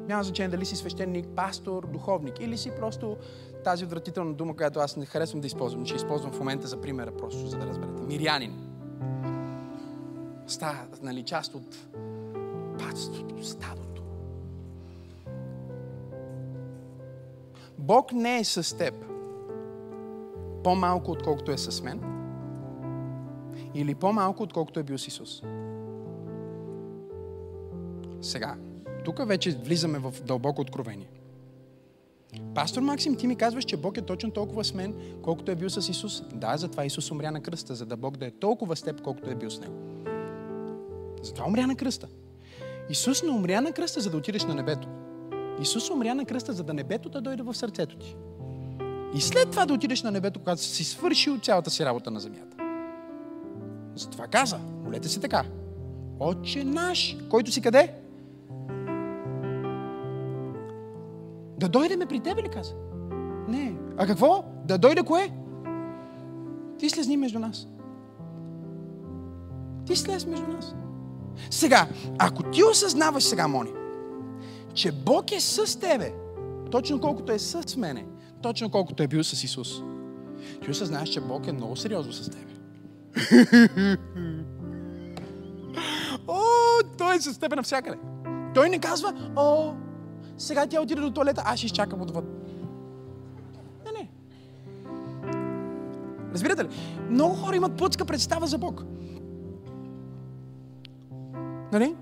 [0.08, 3.18] няма значение дали си свещеник, пастор, духовник или си просто
[3.64, 7.12] тази отвратителна дума, която аз не харесвам да използвам, ще използвам в момента за примера,
[7.12, 8.02] просто за да разберете.
[8.04, 8.72] Мирянин.
[10.48, 11.78] Ста, нали, част от
[12.80, 14.04] патството, стадото.
[17.78, 18.94] Бог не е с теб
[20.64, 22.02] по-малко, отколкото е с мен,
[23.74, 25.42] или по-малко, отколкото е бил с Исус.
[28.22, 28.56] Сега,
[29.06, 31.10] тук вече влизаме в дълбоко откровение.
[32.56, 35.70] Пастор Максим, ти ми казваш, че Бог е точно толкова с мен, колкото е бил
[35.70, 36.24] с Исус.
[36.34, 39.30] Да, затова Исус умря на кръста, за да Бог да е толкова с теб, колкото
[39.30, 39.74] е бил с него.
[41.24, 42.08] Затова умря на кръста.
[42.90, 44.88] Исус не умря на кръста, за да отидеш на небето.
[45.62, 48.16] Исус умря на кръста, за да небето да дойде в сърцето ти.
[49.16, 52.58] И след това да отидеш на небето, когато си свършил цялата си работа на земята.
[53.96, 55.46] Затова каза, молете се така.
[56.20, 57.94] Отче наш, който си къде?
[61.58, 62.74] Да дойдеме при тебе ли каза?
[63.48, 63.76] Не.
[63.98, 64.44] А какво?
[64.66, 65.32] Да дойде кое?
[66.80, 67.68] Ти слезни между нас.
[69.86, 70.76] Ти слез между нас.
[71.50, 73.72] Сега, ако ти осъзнаваш сега, Мони,
[74.74, 76.14] че Бог е с тебе,
[76.72, 78.06] точно колкото е с мене,
[78.42, 79.82] точно колкото е бил с Исус,
[80.64, 82.52] ти осъзнаваш, че Бог е много сериозно с тебе.
[86.28, 86.42] О,
[86.98, 87.98] Той е с тебе навсякъде.
[88.54, 89.74] Той не казва, о,
[90.38, 92.26] сега тя отиде до туалета, аз ще изчакам отвън.
[93.86, 94.10] Не, не.
[96.34, 96.68] Разбирате ли?
[97.10, 98.84] Много хора имат плътска представа за Бог.
[101.72, 101.96] Нали?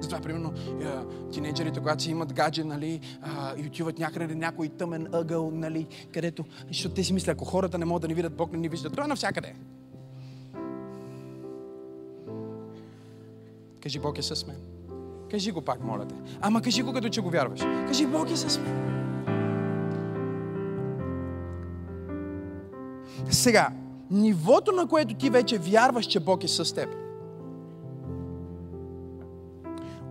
[0.00, 0.52] Затова, примерно,
[1.32, 3.00] тинейджерите, когато си имат гадже, нали,
[3.56, 7.84] и отиват някъде някой тъмен ъгъл, нали, където, защото те си мислят, ако хората не
[7.84, 8.90] могат да ни видят, Бог не ни вижда.
[8.90, 9.54] Той е навсякъде.
[13.82, 14.56] Кажи, Бог е с мен.
[15.30, 16.14] Кажи го пак, моля те.
[16.40, 17.60] Ама кажи го, като че го вярваш.
[17.60, 18.94] Кажи, Бог е с мен.
[23.30, 23.70] Сега,
[24.10, 26.88] нивото, на което ти вече вярваш, че Бог е с теб,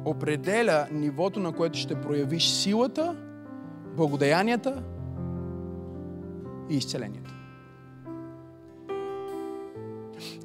[0.06, 3.16] определя нивото, на което ще проявиш силата,
[3.96, 4.84] благодеянията
[6.70, 7.34] и изцелението.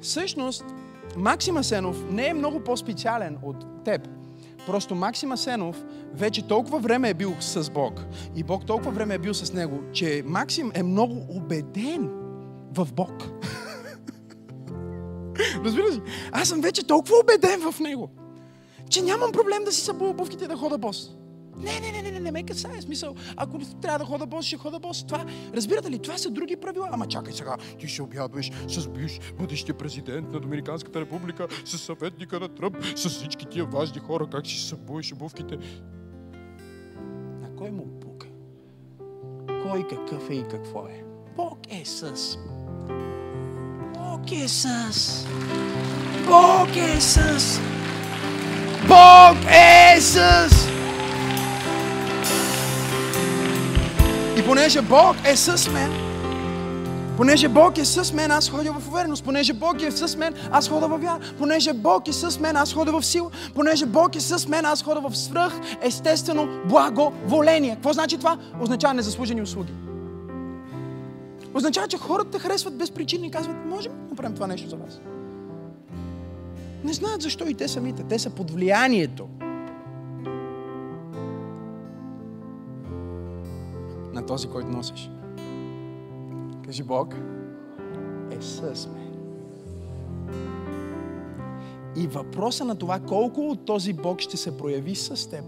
[0.01, 0.65] Всъщност,
[1.17, 4.07] Максима Сенов не е много по-специален от теб.
[4.65, 8.01] Просто Максим Асенов вече толкова време е бил с Бог
[8.35, 12.22] и Бог толкова време е бил с него, че Максим е много убеден
[12.75, 13.23] в Бог.
[15.65, 16.01] Разбира се,
[16.31, 18.09] аз съм вече толкова убеден в него,
[18.89, 21.11] че нямам проблем да си събува обувките да хода бос.
[21.57, 22.81] Не, не, не, не, не, не ме касае.
[22.81, 25.03] Смисъл, ако трябва да хода бос, ще хода бос.
[25.03, 26.89] Това, разбирате ли, това са други правила.
[26.91, 32.39] Ама чакай сега, ти ще обядваш с бивш бъдещия президент на Доминиканската република, с съветника
[32.39, 35.57] на Тръмп, с всички тия важни хора, как ще събуеш обувките.
[37.41, 38.27] На кой му пука?
[39.63, 41.03] Кой какъв е и какво е?
[41.35, 42.37] Бог е с.
[43.93, 45.25] Бог е с...
[46.25, 47.59] Бог е с...
[48.87, 50.49] Бог е с...
[54.37, 55.91] И понеже Бог е с мен,
[57.17, 59.23] понеже Бог е с мен, аз ходя в увереност.
[59.23, 61.19] Понеже Бог е с мен, аз хода в вяра.
[61.37, 63.29] Понеже Бог е с мен, аз хода в сила.
[63.55, 67.75] Понеже Бог е с мен, аз хода в свръх, естествено, благоволение.
[67.75, 68.37] Какво значи това?
[68.61, 69.73] Означава незаслужени услуги.
[71.53, 74.75] Означава, че хората те харесват без причини и казват, можем да направим това нещо за
[74.75, 74.99] вас.
[76.83, 78.03] Не знаят защо и те самите.
[78.03, 79.27] Те са под влиянието
[84.13, 85.09] на този, който носиш.
[86.65, 87.15] Кажи Бог
[88.31, 89.13] е с мен.
[91.95, 95.45] И въпроса на това колко от този Бог ще се прояви с теб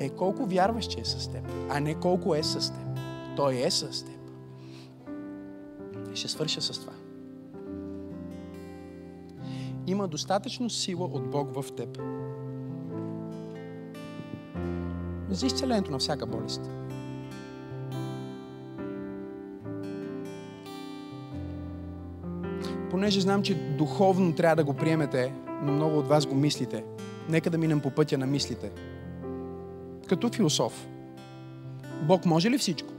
[0.00, 2.98] е колко вярваш, че е с теб, а не колко е с теб.
[3.36, 4.15] Той е с теб.
[6.16, 6.92] Ще свърша с това.
[9.86, 11.98] Има достатъчно сила от Бог в теб
[15.30, 16.70] за изцелението на всяка болест.
[22.96, 26.84] понеже знам, че духовно трябва да го приемете, но много от вас го мислите.
[27.28, 28.70] Нека да минем по пътя на мислите.
[30.08, 30.86] Като философ.
[32.02, 32.92] Бог може ли всичко?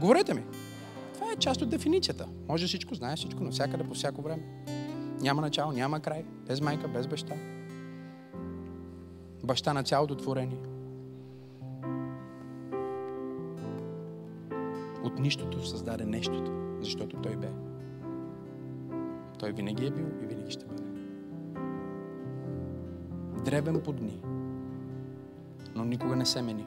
[0.00, 0.42] Говорете ми.
[1.36, 2.28] Е част от дефиницията.
[2.48, 4.42] Може всичко, знае всичко, навсякъде, по всяко време.
[5.20, 6.24] Няма начало, няма край.
[6.48, 7.34] Без майка, без баща.
[9.44, 10.58] Баща на цялото творение.
[15.04, 17.48] От нищото създаде нещото, защото Той бе.
[19.38, 20.82] Той винаги е бил и винаги ще бъде.
[23.44, 24.20] Дребен по дни,
[25.74, 26.66] но никога не се мени.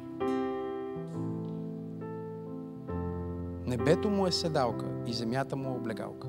[3.70, 6.28] Небето му е седалка и земята му е облегалка.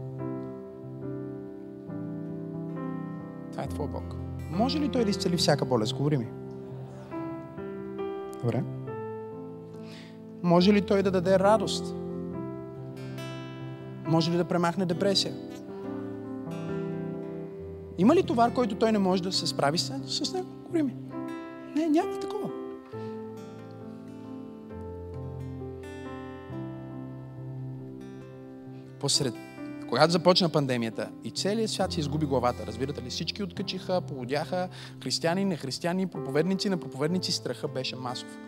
[3.52, 4.16] Това е Твой Бог.
[4.50, 5.94] Може ли Той да изцели всяка болест?
[5.94, 6.28] Говори ми.
[8.42, 8.64] Добре.
[10.42, 11.94] Може ли Той да даде радост?
[14.06, 15.34] Може ли да премахне депресия?
[17.98, 20.48] Има ли товар, който той не може да се справи с, с него?
[20.64, 20.96] Говори ми.
[21.76, 22.39] Не, няма такова.
[29.00, 29.34] Посред
[29.90, 34.68] когато започна пандемията и целият свят си изгуби главата, разбирате ли, всички откачиха, поводяха,
[35.02, 38.38] християни, нехристияни, проповедници, на проповедници, страха беше масов.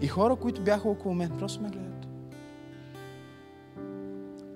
[0.00, 2.06] И хора, които бяха около мен, просто ме гледат.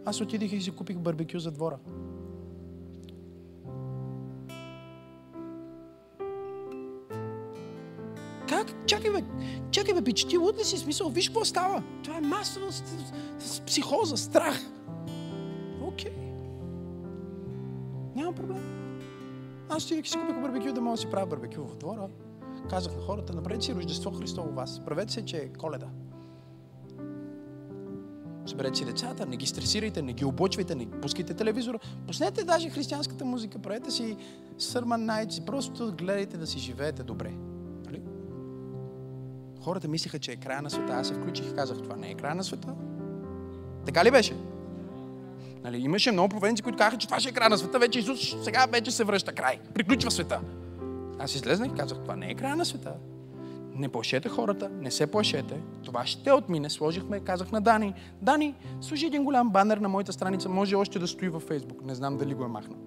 [0.05, 1.77] Аз отидих и си купих барбекю за двора.
[8.49, 8.87] Как?
[8.87, 9.25] Чакай бе,
[9.71, 11.09] чакай бе, пич, ти луд ли си смисъл?
[11.09, 11.83] Виж какво става.
[12.05, 12.69] Това е масова
[13.67, 14.76] психоза, страх.
[15.97, 16.13] Окей.
[18.17, 18.63] Няма проблем.
[19.69, 22.09] Аз и си купих барбекю, да мога да си правя барбекю в двора.
[22.71, 24.81] Казах на хората, направете си Рождество Христово вас.
[24.85, 25.87] Правете се, че е коледа.
[28.47, 31.79] Съберете си децата, не ги стресирайте, не ги облъчвайте, не пускайте телевизора.
[32.07, 34.17] Пуснете даже християнската музика, правете си
[34.59, 37.33] Сърман Найтс, просто гледайте да си живеете добре.
[39.61, 40.93] Хората мислиха, че е края на света.
[40.93, 42.75] Аз се включих и казах, това не е края на света.
[43.87, 44.37] Така ли беше?
[45.67, 47.79] Нали, имаше много проповедници, които казаха, че това ще е края на света.
[47.79, 49.59] Вече Исус сега вече се връща край.
[49.75, 50.41] Приключва света.
[51.19, 52.95] Аз излезнах и казах, това не е края на света.
[53.75, 55.61] Не плашете хората, не се плашете.
[55.85, 56.71] Това ще отмине.
[56.71, 57.95] Сложихме, казах на Дани.
[58.23, 60.49] Дани, служи един голям банер на моята страница.
[60.49, 61.85] Може още да стои във Фейсбук.
[61.85, 62.79] Не знам дали го е махнал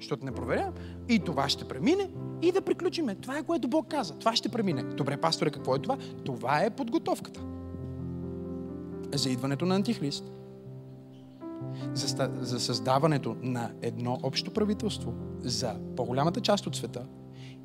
[0.00, 0.72] защото не проверя.
[1.08, 2.10] И това ще премине
[2.42, 3.14] и да приключиме.
[3.14, 4.14] Това е което Бог каза.
[4.14, 4.82] Това ще премине.
[4.82, 5.96] Добре, пасторе, какво е това?
[6.24, 7.40] Това е подготовката.
[9.14, 10.24] За идването на Антихрист.
[11.94, 17.06] За, създаването на едно общо правителство за по-голямата част от света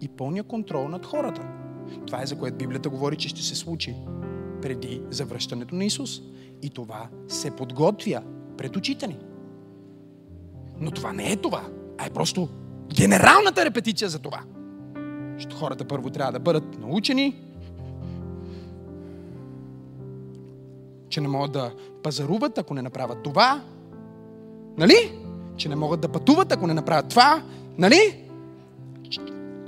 [0.02, 1.48] и пълния контрол над хората.
[2.08, 3.96] Това е за което Библията говори, че ще се случи
[4.62, 6.22] преди завръщането на Исус.
[6.62, 8.22] И това се подготвя
[8.58, 9.18] пред очите ни.
[10.80, 12.50] Но това не е това а е просто
[12.96, 14.44] генералната репетиция за това.
[15.34, 17.36] Защото хората първо трябва да бъдат научени,
[21.10, 21.74] че не могат да
[22.04, 23.64] пазаруват, ако не направят това.
[24.78, 25.14] Нали?
[25.58, 27.42] Че не могат да пътуват, ако не направят това.
[27.78, 28.24] Нали?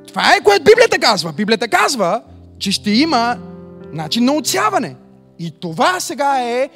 [0.08, 1.34] Това е което Библията казва.
[1.34, 2.22] Библията казва,
[2.60, 3.38] че ще има
[3.92, 4.96] начин на отсяване.
[5.40, 6.70] И това сега е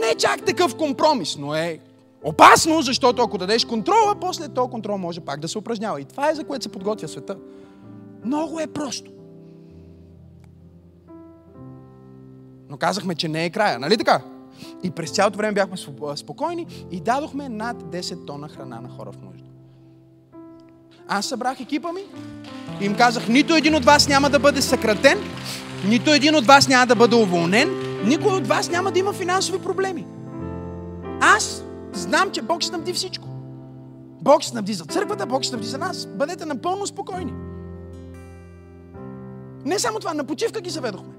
[0.00, 1.78] не чак такъв компромис, но е
[2.24, 6.00] Опасно, защото ако дадеш контрола, после този контрол може пак да се упражнява.
[6.00, 7.36] И това е за което се подготвя света.
[8.24, 9.10] Много е просто.
[12.68, 14.20] Но казахме, че не е края, нали така?
[14.82, 15.76] И през цялото време бяхме
[16.16, 19.44] спокойни и дадохме над 10 тона храна на хора в нужда.
[21.08, 22.00] Аз събрах екипа ми
[22.80, 25.18] и им казах, нито един от вас няма да бъде съкратен,
[25.88, 27.70] нито един от вас няма да бъде уволнен,
[28.04, 30.06] никой от вас няма да има финансови проблеми.
[31.20, 33.28] Аз знам, че Бог снабди всичко.
[34.22, 36.06] Бог снабди за църквата, Бог снабди за нас.
[36.06, 37.32] Бъдете напълно спокойни.
[39.64, 41.14] Не само това, на почивка ги заведохме.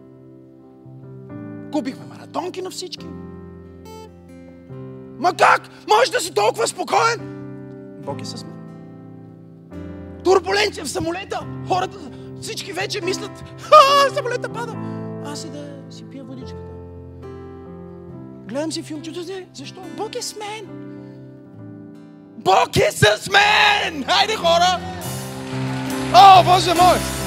[1.71, 3.05] Купихме маратонки на всички.
[5.19, 5.61] Ма как?
[5.89, 7.19] Може да си толкова спокоен?
[8.05, 8.55] Бог е с мен.
[10.23, 11.39] Турбуленция в самолета.
[11.67, 11.97] Хората,
[12.41, 14.75] всички вече мислят, а, самолета пада.
[15.25, 16.63] Аз и да си пия водичката.
[18.47, 19.45] Гледам си филм, чудо се.
[19.53, 19.81] Защо?
[19.97, 20.65] Бог е с мен.
[22.37, 24.03] Бог е с мен!
[24.03, 24.79] Хайде, хора!
[26.13, 27.24] О, Боже мой!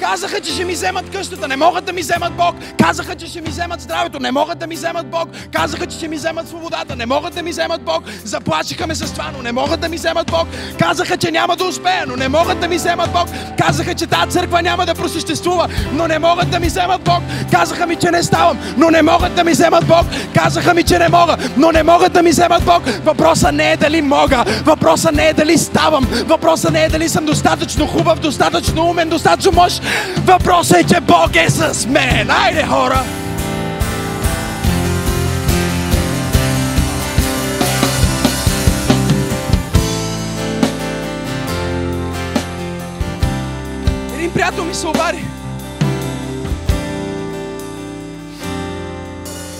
[0.00, 2.54] Казаха, че ще ми вземат къщата, не могат да ми вземат Бог.
[2.78, 5.28] Казаха, че ще ми вземат здравето, не могат да ми вземат Бог.
[5.52, 8.04] Казаха, че ще ми вземат свободата, не могат да ми вземат Бог.
[8.24, 10.48] Заплашиха ме с това, но не могат да ми вземат Бог.
[10.78, 13.28] Казаха, че няма да успея, но не могат да ми вземат Бог.
[13.58, 17.22] Казаха, че тази църква няма да просъществува, но не могат да ми вземат Бог.
[17.50, 20.06] Казаха ми, че не ставам, но не могат да ми вземат Бог.
[20.34, 22.82] Казаха ми, че не мога, но не могат да ми вземат Бог.
[23.04, 27.24] Въпросът не е дали мога, въпросът не е дали ставам, въпросът не е дали съм
[27.24, 29.82] достатъчно хубав, достатъчно умен, достатъчно мощ.
[30.24, 32.30] Въпросът е, че Бог е с мен.
[32.30, 33.02] Айде, хора!
[44.14, 45.24] Един приятел ми се обади.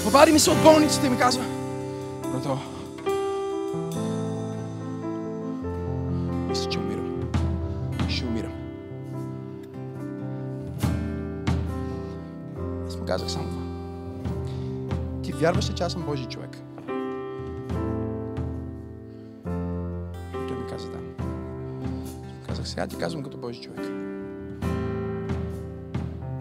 [0.07, 1.45] Обади ми се от болницата и ми казва,
[2.33, 2.59] брато,
[13.15, 13.63] казах само това.
[15.23, 16.59] Ти вярваш ли, че аз съм Божий човек?
[20.33, 20.99] Той ми каза да.
[22.47, 23.81] Казах, сега ти казвам като Божий човек.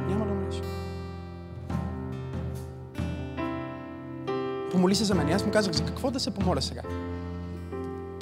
[0.08, 0.62] Няма да умреш.
[4.72, 5.34] Помоли се за мен.
[5.34, 6.82] Аз му казах, за какво да се помоля сега?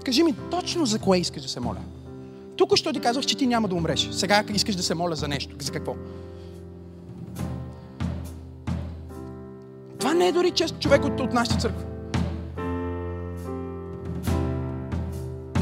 [0.06, 1.82] Кажи ми точно за кое искаш да се моля.
[2.58, 4.10] Тук що ти казах, че ти няма да умреш.
[4.12, 5.56] Сега искаш да се моля за нещо.
[5.60, 5.96] За какво?
[10.22, 11.84] Не е дори чест човек от, от нашата църква.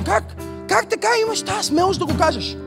[0.06, 0.36] Как?
[0.70, 2.58] Как така имаш тази смелост да го кажеш?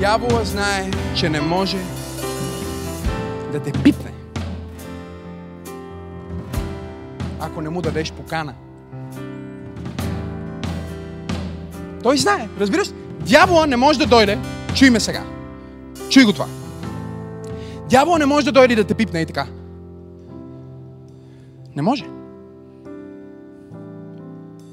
[0.00, 1.78] Дявола знае, че не може
[3.52, 4.13] да те пипне.
[7.54, 8.54] Ако не му дадеш покана.
[12.02, 12.90] Той знае, разбираш?
[13.26, 14.38] Дявола не може да дойде.
[14.74, 15.24] Чуй ме сега.
[16.10, 16.46] Чуй го това.
[17.90, 19.46] Дявола не може да дойде да те пипне и така.
[21.76, 22.04] Не може.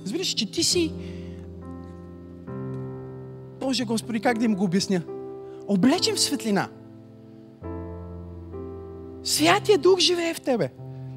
[0.04, 0.94] Разбираш, че ти си
[3.60, 5.02] Боже Господи, как да им го обясня?
[5.68, 6.68] Облечен в светлина.
[9.24, 10.70] Святия Дух живее в тебе.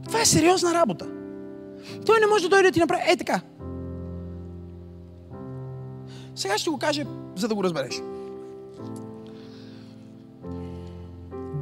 [0.07, 1.14] Това е сериозна работа.
[2.07, 3.41] Той не може да дойде да ти направи е така.
[6.35, 7.05] Сега ще го кажа,
[7.37, 8.03] за да го разбереш.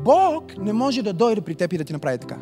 [0.05, 2.39] Бог не може да дойде при теб и да ти направи така.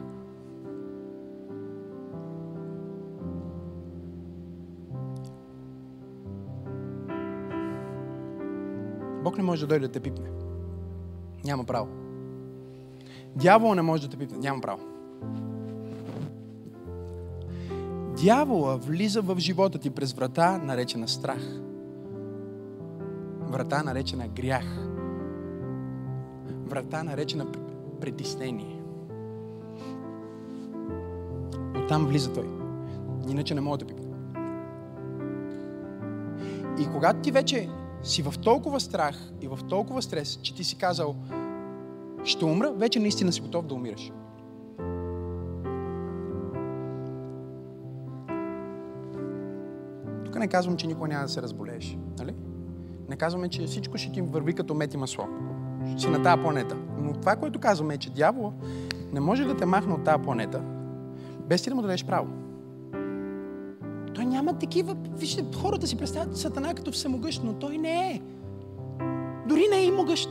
[9.24, 10.28] Бог не може да дойде да те пипне.
[11.44, 11.88] Няма право.
[13.36, 14.38] Дявола не може да те пипне.
[14.38, 14.80] Няма право.
[18.22, 21.42] Дявола влиза в живота ти през врата, наречена страх.
[23.40, 24.88] Врата, наречена грях.
[26.66, 27.46] Врата, наречена
[28.00, 28.82] притеснение.
[31.76, 32.48] Оттам влиза той.
[33.28, 34.06] Иначе не мога да пипне.
[36.80, 37.68] И когато ти вече
[38.02, 41.16] си в толкова страх и в толкова стрес, че ти си казал,
[42.24, 44.12] ще умра, вече наистина си готов да умираш.
[50.40, 51.98] не казвам, че никога няма да се разболееш.
[52.18, 52.34] Нали?
[53.08, 55.24] Не казваме, че всичко ще ти върви като мет и масло.
[55.90, 56.76] Ще си на тази планета.
[56.98, 58.52] Но това, което казваме е, че дявол
[59.12, 60.62] не може да те махне от тази планета,
[61.48, 62.28] без ти да му дадеш право.
[64.14, 64.96] Той няма такива...
[65.16, 68.20] Вижте, хората си представят Сатана като всемогъщ, но той не е.
[69.46, 70.28] Дори не е и могъщ.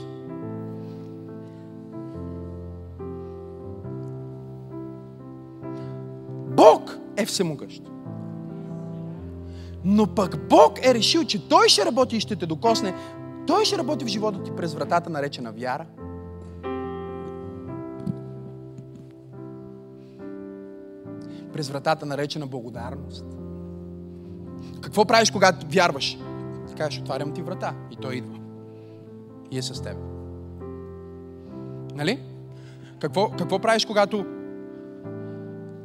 [6.56, 7.92] Бог е всемогъщ.
[9.84, 12.94] Но пък Бог е решил, че Той ще работи и ще те докосне.
[13.48, 15.86] Той ще работи в живота ти през вратата, наречена вяра.
[21.54, 23.26] През вратата, наречена благодарност.
[24.82, 26.18] Какво правиш, когато вярваш?
[26.68, 27.74] Ти кажеш, отварям ти врата.
[27.92, 28.40] И той идва.
[29.52, 29.98] И е с теб.
[31.96, 32.20] Нали?
[33.00, 34.26] Какво, какво правиш, когато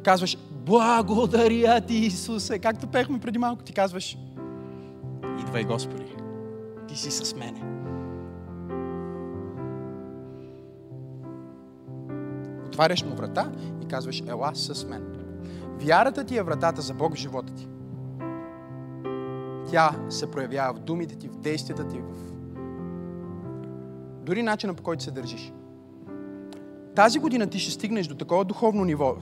[0.04, 4.18] казваш, благодаря ти, Исусе, както пехме преди малко, ти казваш,
[5.40, 6.16] идвай, Господи,
[6.88, 7.60] ти си с мене.
[12.66, 13.52] Отваряш му врата
[13.82, 15.02] и казваш, ела с мен.
[15.80, 17.68] Вярата ти е вратата за Бог в живота ти.
[19.70, 22.34] Тя се проявява в думите ти, в действията ти, в
[24.24, 25.52] дори начина по който се държиш.
[26.96, 29.16] Тази година ти ще стигнеш до такова духовно ниво,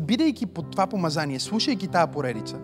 [0.00, 2.56] бидейки под това помазание, слушайки тази поредица,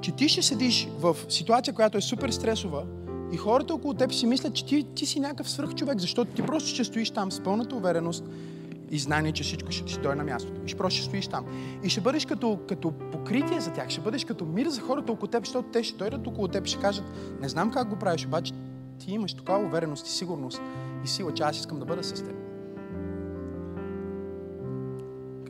[0.00, 2.84] че ти ще седиш в ситуация, която е супер стресова
[3.32, 6.68] и хората около теб си мислят, че ти, ти си някакъв свръхчовек, защото ти просто
[6.68, 8.24] ще стоиш там с пълната увереност
[8.90, 10.60] и знание, че всичко ще си дойде на мястото.
[10.64, 11.44] И ще просто ще стоиш там.
[11.84, 15.26] И ще бъдеш като, като покритие за тях, ще бъдеш като мир за хората около
[15.26, 17.04] теб, защото те ще дойдат около теб и ще кажат,
[17.40, 18.52] не знам как го правиш, обаче
[18.98, 20.60] ти имаш такава увереност и сигурност
[21.04, 22.45] и сила, че аз искам да бъда с теб.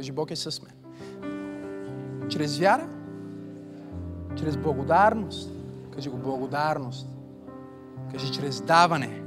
[0.06, 0.72] Кажи, Бог е с мен.
[2.28, 2.88] Чрез вяра,
[4.36, 5.50] чрез благодарност.
[5.94, 7.08] Кажи го, благодарност.
[8.12, 9.22] Кажи, чрез даване.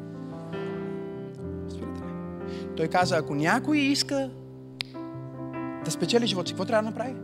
[2.78, 4.30] Той каза, ако някой иска
[5.86, 7.16] да спечели живота си, какво трябва да направи?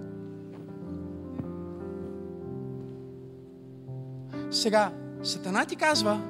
[4.52, 4.92] Сега,
[5.24, 6.22] Сатана ти казва,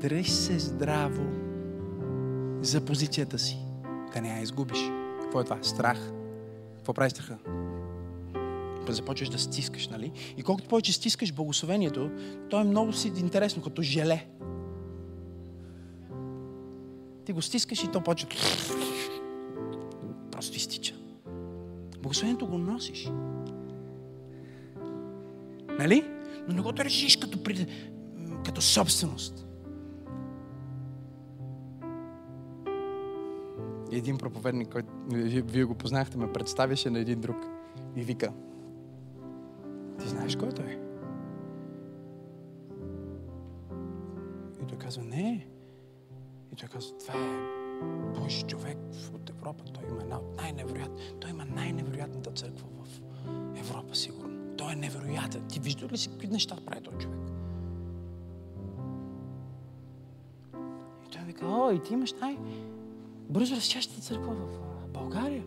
[0.00, 1.22] дръж се здраво
[2.60, 3.58] за позицията си,
[4.14, 4.97] да не я изгубиш.
[5.28, 5.58] Какво е това?
[5.62, 6.12] Страх.
[6.76, 7.38] Какво прави страха?
[8.88, 10.12] Започваш да стискаш, нали?
[10.36, 12.10] И колкото повече стискаш благословението,
[12.50, 14.26] то е много си интересно, като желе.
[17.24, 18.28] Ти го стискаш и то почва
[20.32, 20.94] просто изтича.
[21.98, 23.10] Благословението го носиш.
[25.78, 26.04] Нали?
[26.48, 27.38] Но не го държиш като,
[28.44, 29.47] като собственост.
[33.92, 34.88] Един проповедник, който
[35.52, 37.36] вие го познахте, ме представяше на един друг
[37.96, 38.32] и вика,
[40.00, 40.78] ти знаеш кой той?
[44.62, 45.46] И той казва, не.
[46.52, 47.58] И той казва, това е
[48.20, 48.78] Божи човек
[49.14, 49.64] от Европа.
[49.64, 50.96] Той има една от най-невероятни.
[51.20, 53.00] Той има най-невероятната църква в
[53.58, 54.56] Европа, сигурно.
[54.56, 55.42] Той е невероятен.
[55.48, 57.18] Ти виждаш ли си какви неща прави този човек?
[61.06, 62.38] И той вика, о, и ти имаш най-
[63.28, 64.58] бързо растящата църква в
[64.94, 65.44] България.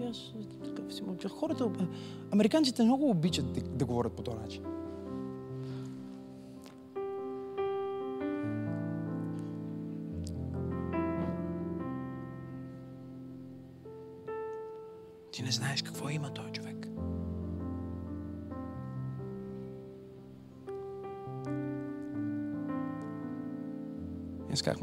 [0.00, 0.34] И аз
[0.64, 1.32] такъв си мълчах.
[1.32, 1.70] Хората,
[2.32, 4.62] американците много обичат да, да говорят по този начин.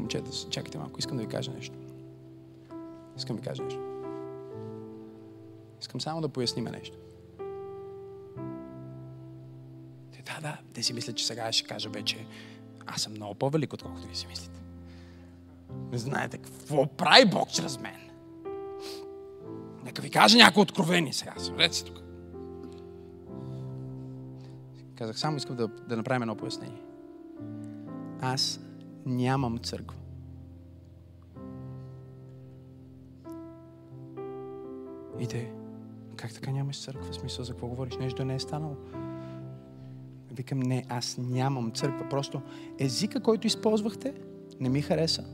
[0.04, 1.78] Момчета, чакайте малко, искам да ви кажа нещо.
[3.16, 3.80] Искам да ви кажа нещо.
[5.80, 6.98] Искам само да поясниме нещо.
[10.12, 12.26] Те, да, да, те си мислят, че сега ще кажа вече,
[12.86, 14.60] аз съм много по-велик, отколкото ви си мислите.
[15.92, 18.10] Не знаете какво прави Бог чрез мен.
[19.84, 21.34] Нека ви кажа някои откровени сега.
[21.38, 22.00] Събрете се тук.
[24.94, 26.82] Казах, само искам да, да направим едно пояснение.
[28.20, 28.60] Аз
[29.06, 29.96] нямам църква.
[35.20, 35.52] И те,
[36.16, 37.12] как така нямаш църква?
[37.12, 37.96] В смисъл, за какво говориш?
[37.96, 38.76] Нещо не е станало.
[40.32, 42.08] Викам, не, аз нямам църква.
[42.08, 42.42] Просто
[42.78, 44.14] езика, който използвахте,
[44.60, 45.24] не ми хареса.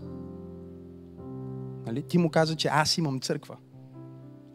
[1.86, 2.02] Нали?
[2.02, 3.56] Ти му каза, че аз имам църква.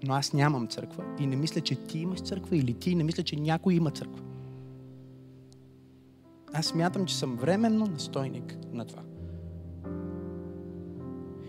[0.03, 3.23] Но аз нямам църква и не мисля, че ти имаш църква или ти не мисля,
[3.23, 4.24] че някой има църква.
[6.57, 9.01] Аз смятам, че съм временно настойник на това.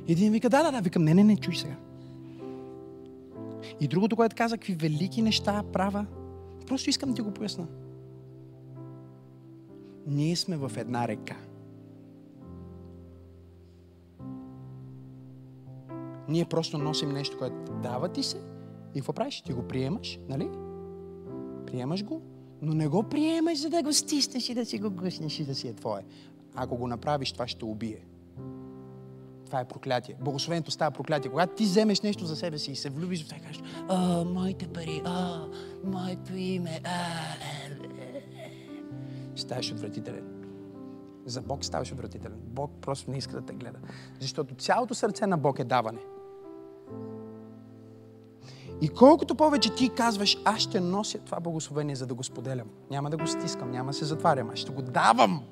[0.09, 1.77] Един вика, да, да, да, викам, не, не, не, чуй сега.
[3.81, 6.07] И другото, което каза, какви велики неща права,
[6.67, 7.67] просто искам да ти го поясна.
[10.07, 11.37] Ние сме в една река.
[16.29, 18.37] Ние просто носим нещо, което дава ти се
[18.95, 19.43] и какво правиш?
[19.43, 20.51] Ти го приемаш, нали?
[21.67, 22.23] Приемаш го,
[22.63, 25.55] но не го приемаш, за да го стиснеш и да си го гъснеш и да
[25.55, 26.03] си е твое.
[26.55, 28.07] Ако го направиш, това ще убие.
[29.47, 30.17] това е проклятие.
[30.21, 31.31] Благословението става проклятие.
[31.31, 34.69] Когато ти вземеш нещо за себе си и се влюбиш в това, кажеш, а, моите
[34.69, 35.47] пари, а,
[35.85, 36.91] моето име, а,
[37.45, 39.37] е, е, е.
[39.37, 40.25] ставаш отвратителен.
[41.25, 42.39] За Бог ставаш отвратителен.
[42.39, 43.79] Бог просто не иска да те гледа.
[44.21, 46.01] Защото цялото сърце на Бог е даване.
[48.81, 52.67] И колкото повече ти казваш, аз ще нося това благословение, за да го споделям.
[52.91, 55.43] Няма да го стискам, няма да се затварям, аз ще го давам.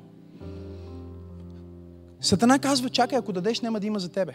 [2.20, 4.32] Сатана казва, чакай, ако дадеш, няма да има за тебе.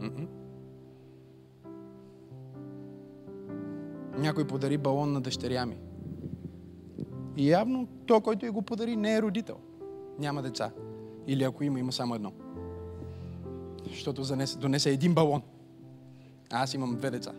[0.00, 0.26] М-м.
[4.18, 5.78] Някой подари балон на дъщеря ми.
[7.36, 9.56] И явно то, който я го подари, не е родител.
[10.18, 10.70] Няма деца.
[11.26, 12.32] Или ако има, има само едно.
[13.88, 15.42] Защото занесе, донесе един балон.
[16.50, 17.32] А аз имам две деца.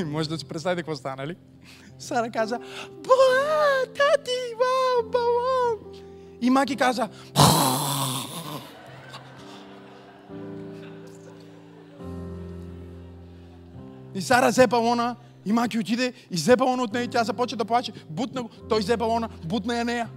[0.06, 1.36] Може да си представите какво стана, нали?
[1.98, 2.58] Сара каза,
[2.90, 3.12] Ба,
[3.86, 5.92] тати, вау, балон!
[6.40, 7.08] И Маки каза,
[14.14, 17.56] И Сара взе балона, и Маки отиде и взе балона от нея и тя започва
[17.56, 17.92] да плаче.
[18.10, 20.08] Бутна го, той взе балона, бутна я нея.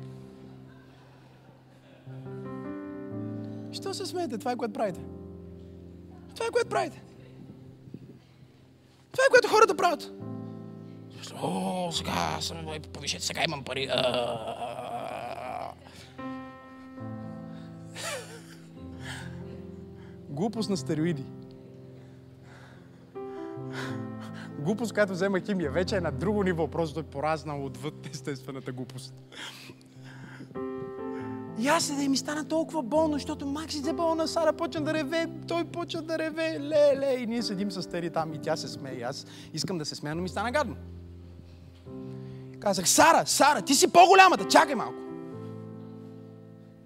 [3.97, 4.37] Се смеете?
[4.37, 4.99] Това е което правите.
[6.35, 7.03] Това е което правите.
[9.11, 10.11] Това е което хората правят.
[11.41, 12.57] О, сега съм
[12.93, 13.89] повишен, сега имам пари.
[20.29, 21.23] Глупост на стероиди.
[24.59, 29.13] Глупост, която взема химия, вече е на друго ниво, просто е поразнал отвъд естествената глупост.
[31.67, 35.27] И аз да ми стана толкова болно, защото Макси взе балона, Сара почна да реве,
[35.47, 38.93] той почна да реве, ле, и ние седим с Тери там и тя се смее.
[38.93, 40.75] И аз искам да се смея, но ми стана гадно.
[42.59, 44.97] Казах, Сара, Сара, ти си по-голямата, чакай малко.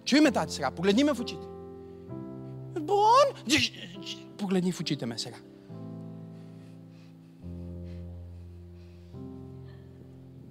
[0.05, 1.47] Чуй ме, тати, сега, погледни ме в очите.
[2.81, 3.27] Балон!
[4.37, 5.37] Погледни в очите ме сега.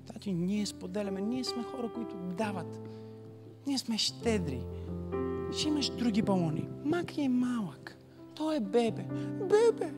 [0.07, 2.90] Тати, ние споделяме, ние сме хора, които дават.
[3.67, 4.61] Ние сме щедри.
[5.59, 6.69] Ще имаш други балони.
[6.85, 7.97] Маки е малък.
[8.35, 9.05] Той е бебе.
[9.41, 9.93] Бебе.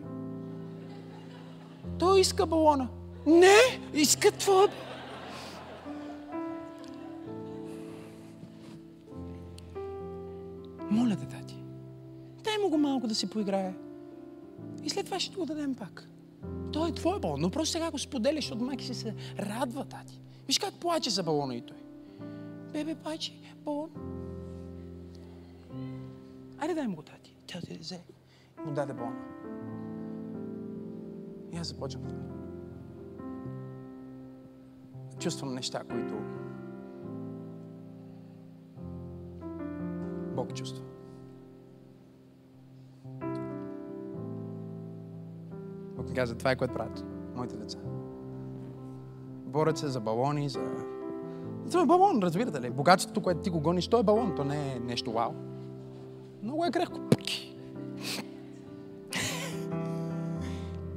[1.99, 2.89] Той иска балона.
[3.27, 3.59] Не,
[3.95, 4.69] иска твоя.
[10.91, 11.57] Моля те, тати.
[12.45, 13.75] Дай му го малко да си поиграе.
[14.85, 16.09] И след това ще го дадем пак.
[16.73, 20.21] Той е твой балон, но просто сега го споделяш, защото маки си се радва, тати.
[20.47, 21.77] Виж как плаче за балона и той.
[22.73, 23.33] Бебе, плаче,
[23.65, 23.91] балон.
[26.59, 27.37] Айде дай му го, тати.
[27.47, 28.01] Тя ти взе.
[28.67, 29.25] Му даде балона.
[31.53, 32.33] И аз започвам да
[35.19, 36.15] чувствам неща, които
[40.35, 40.85] Бог чувства.
[45.97, 47.05] Бог ми каза, това е което правят
[47.37, 47.79] моите деца.
[49.47, 50.61] Борят се за балони, за...
[51.73, 52.71] Това е балон, разбирате ли?
[52.71, 55.33] Богатството, което ти го гониш, то е балон, то не е нещо вау.
[56.43, 57.01] Много е крехко.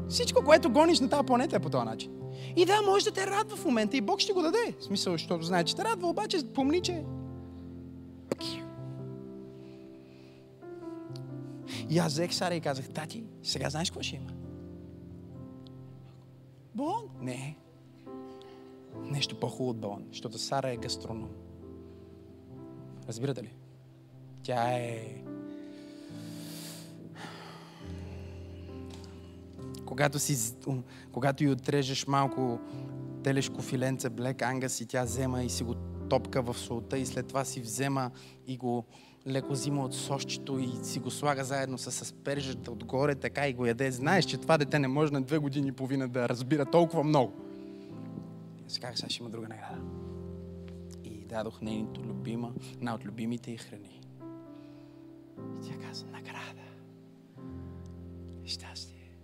[0.09, 2.11] Всичко, което гониш на тази планета е по този начин.
[2.55, 4.75] И да, може да те радва в момента и Бог ще го даде.
[4.79, 7.03] В смисъл, защото знае, че те радва, обаче помни, че
[11.89, 14.29] И аз взех Сара и казах, тати, сега знаеш какво ще има?
[16.75, 17.03] Балон?
[17.21, 17.57] Не.
[19.11, 21.29] Нещо по-хубаво от балон, защото Сара е гастроном.
[23.07, 23.53] Разбирате ли?
[24.43, 25.23] Тя е...
[29.85, 30.55] Когато, си,
[31.11, 32.59] когато й отрежеш малко
[33.23, 35.75] телешко филенце, блек ангас и тя взема и си го
[36.09, 38.11] топка в солта и след това си взема
[38.47, 38.85] и го
[39.27, 43.65] леко взима от сощето и си го слага заедно с аспержата отгоре, така и го
[43.65, 43.91] яде.
[43.91, 47.44] Знаеш, че това дете не може на две години и половина да разбира толкова много.
[48.65, 49.81] Казах, сега ще има друга награда.
[51.03, 54.01] И дадох нейното любима, една от любимите й храни.
[55.37, 56.61] И тя каза, награда.
[58.45, 59.17] Щастие.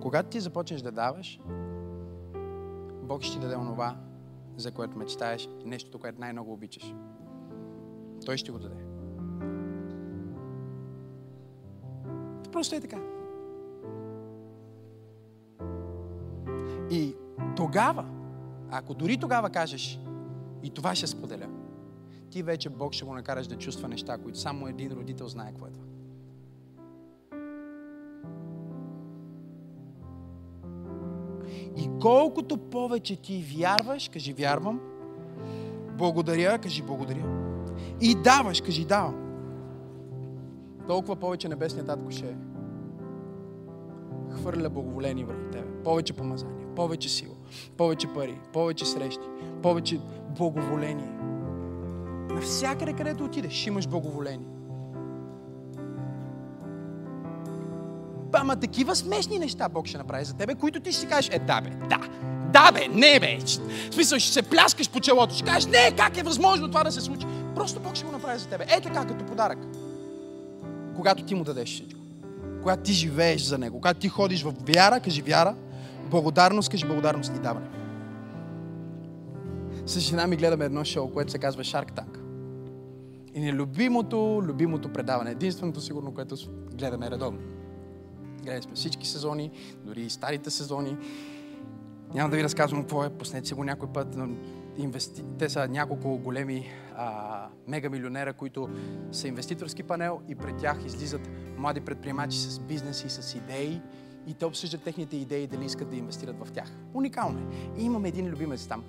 [0.00, 1.40] Когато ти започнеш да даваш,
[3.02, 3.96] Бог ще ти даде онова,
[4.56, 6.94] за което мечтаеш нещото, което най-много обичаш.
[8.26, 8.84] Той ще го даде.
[12.52, 13.21] Просто е така.
[16.92, 17.14] И
[17.56, 18.04] тогава,
[18.70, 20.00] ако дори тогава кажеш,
[20.62, 21.48] и това ще споделя,
[22.30, 25.66] ти вече Бог ще го накараш да чувства неща, които само един родител знае какво
[25.66, 25.84] е това.
[31.76, 34.80] И колкото повече ти вярваш, кажи вярвам,
[35.98, 37.24] благодаря, кажи благодаря.
[38.00, 39.18] И даваш, кажи давам.
[40.86, 42.36] Толкова повече небесният татко ще
[44.30, 45.82] хвърля благоволение върху тебе.
[45.84, 47.34] Повече помазание, повече сила,
[47.76, 49.24] повече пари, повече срещи,
[49.62, 50.00] повече
[50.38, 51.12] благоволение.
[52.30, 54.46] Навсякъде, където отидеш, имаш благоволение.
[58.32, 61.38] Ама такива смешни неща Бог ще направи за тебе, които ти ще си кажеш, е
[61.38, 61.98] да бе, да,
[62.52, 63.38] да бе, не бе.
[63.90, 66.92] В смисъл, ще се пляскаш по челото, ще кажеш, не, как е възможно това да
[66.92, 67.26] се случи.
[67.54, 68.64] Просто Бог ще го направи за тебе.
[68.68, 69.58] Е така, като подарък.
[70.96, 72.00] Когато ти му дадеш всичко.
[72.60, 73.76] Когато ти живееш за него.
[73.76, 75.54] Когато ти ходиш в вяра, кажи вяра.
[76.12, 77.66] Благодарност, кажи благодарност и даване.
[79.86, 82.18] С жена ми гледаме едно шоу, което се казва Shark Tank.
[83.34, 85.30] И ни е любимото, любимото предаване.
[85.30, 86.36] Единственото сигурно, което
[86.74, 87.38] гледаме редовно.
[88.42, 89.50] Гледали сме всички сезони,
[89.84, 90.96] дори и старите сезони.
[92.14, 94.16] Няма да ви разказвам какво е, пуснете се го някой път.
[94.16, 94.28] Но
[94.76, 95.22] инвести...
[95.38, 98.68] Те са няколко големи а, мегамилионера, които
[99.12, 103.80] са инвеститорски панел и пред тях излизат млади предприемачи с бизнеси, с идеи
[104.26, 106.72] и те обсъждат техните идеи дали искат да инвестират в тях.
[106.94, 107.80] Уникално е.
[107.80, 108.84] И имаме един любимец там,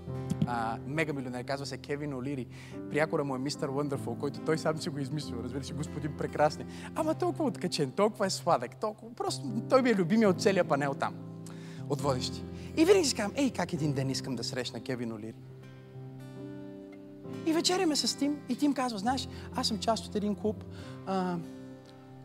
[0.47, 2.47] а, мегамилионер, казва се Кевин Олири.
[2.89, 6.67] Приякора му е мистер Wonderful, който той сам си го измислил, разбира се, господин прекрасен.
[6.95, 9.13] Ама толкова откачен, толкова е сладък, толкова.
[9.15, 11.15] Просто той ми е любимия от целия панел там,
[11.89, 12.43] от водещи.
[12.77, 15.35] И винаги си казвам, ей, как един ден искам да срещна Кевин Олири.
[17.45, 20.63] И вечеряме с Тим и Тим казва, знаеш, аз съм част от един клуб,
[21.05, 21.37] а,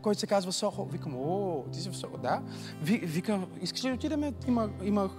[0.01, 0.85] който се казва Сохо.
[0.85, 2.41] Викам, о, ти си в Сохо, да.
[2.81, 4.35] Ви, вика, искаш ли да отидем?
[4.47, 5.11] Има, имах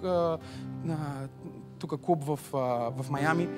[1.79, 2.59] тук клуб в, а,
[3.03, 3.49] в Майами.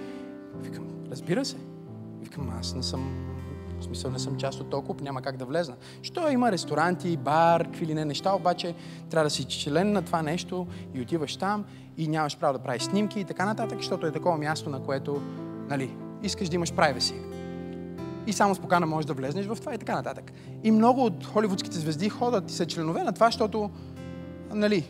[0.54, 1.56] Викам, разбира се.
[2.20, 3.28] Викам, аз не съм
[3.82, 5.76] в смисъл не съм част от този клуб, няма как да влезна.
[6.02, 8.74] Що има ресторанти, бар, какви ли не неща, обаче
[9.10, 11.64] трябва да си член на това нещо и отиваш там
[11.96, 15.20] и нямаш право да правиш снимки и така нататък, защото е такова място, на което,
[15.68, 17.31] нали, искаш да имаш privacy.
[18.26, 20.32] И само с покана можеш да влезнеш в това и така нататък.
[20.62, 23.70] И много от холивудските звезди ходят и са членове на това, защото,
[24.54, 24.84] нали,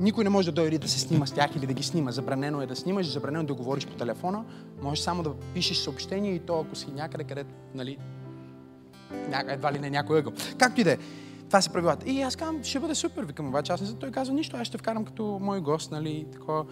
[0.00, 2.10] никой не може да дойде да се снима с тях или да ги снима.
[2.10, 4.44] Забранено е да снимаш, забранено е да говориш по телефона.
[4.82, 7.98] Можеш само да пишеш съобщение и то, ако си някъде, където, нали,
[9.48, 10.32] едва ли не някой ъгъл.
[10.58, 10.98] Както и да е.
[11.48, 12.10] Това се правилата.
[12.10, 13.24] И аз казвам, ще бъде супер.
[13.24, 13.96] Викам, обаче аз не съм.
[13.96, 16.64] Той казва, нищо, аз ще вкарам като мой гост, нали, такова.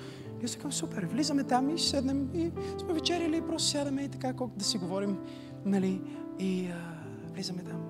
[0.42, 4.02] И аз казвам, супер, влизаме там и ще седнем и сме вечерили и просто сядаме
[4.02, 5.18] и така, колко да си говорим,
[5.64, 6.00] нали,
[6.38, 7.80] и а, влизаме там.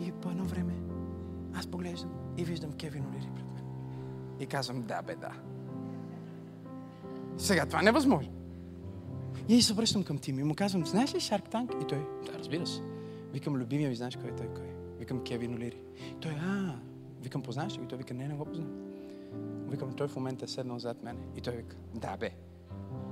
[0.00, 0.74] И по едно време
[1.54, 3.64] аз поглеждам и виждам Кевин Олири пред мен.
[4.40, 5.32] И казвам, да, бе, да.
[7.38, 8.32] Сега това е невъзможно.
[9.48, 11.82] И се обръщам към Тим и му казвам, знаеш ли Shark Tank?
[11.82, 12.82] И той, да, разбира се.
[13.32, 14.46] Викам, любимия ми, знаеш кой е той?
[14.54, 14.66] Кой?
[14.98, 15.82] Викам, Кевин Олири.
[16.20, 16.74] Той, а,
[17.22, 17.82] викам, познаваш ли?
[17.82, 18.88] И той вика, не, не го познавам.
[19.68, 21.18] Викам, той в момента е седнал зад мене.
[21.36, 22.30] И той вика, да, бе.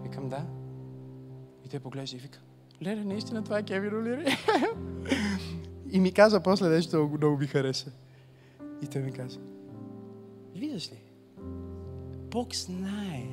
[0.02, 0.46] Викам, да.
[1.64, 2.40] И той поглежда и вика,
[2.82, 4.24] леле, наистина това е Кевин Олири.
[5.90, 7.90] и ми каза после нещо, много ми хареса.
[8.82, 9.38] И той ми каза,
[10.54, 10.96] виждаш ли,
[12.30, 13.26] Бог знае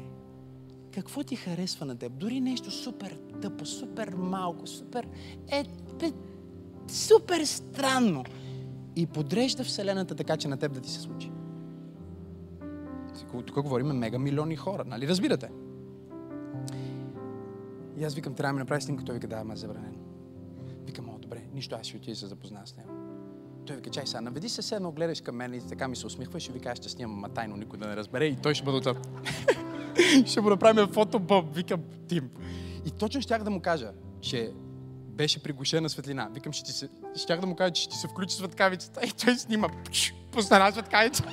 [0.94, 2.12] какво ти харесва на теб.
[2.14, 5.08] Дори нещо супер тъпо, супер малко, супер...
[5.52, 5.66] Е,
[6.02, 6.12] е,
[6.88, 8.24] супер странно.
[8.96, 11.32] И подрежда Вселената така, че на теб да ти се случи.
[13.46, 15.50] Тук говорим мега милиони хора, нали разбирате?
[17.98, 19.04] И аз викам, трябва да ми направи снимка.
[19.04, 19.98] Той вика, да, ама е забранено.
[20.86, 22.89] Викам, о, добре, нищо, аз ще отида се запозная с него.
[23.66, 26.50] Той вика, чай сега, наведи се седно, гледаш към мен и така ми се усмихваш
[26.50, 28.78] и вика, аз ще снимам, ма тайно никой да не разбере и той ще бъде
[28.78, 29.08] отзад.
[30.26, 32.30] ще му направим фотобоб, викам, Тим.
[32.86, 33.91] И точно щях да му кажа,
[34.22, 34.54] че
[35.08, 36.30] беше приглушена светлина.
[36.34, 36.89] Викам, ще ти се...
[37.16, 39.68] щях да му кажа, че ще ти се включи светкавицата и той снима.
[40.32, 41.24] Пусна една светкавица.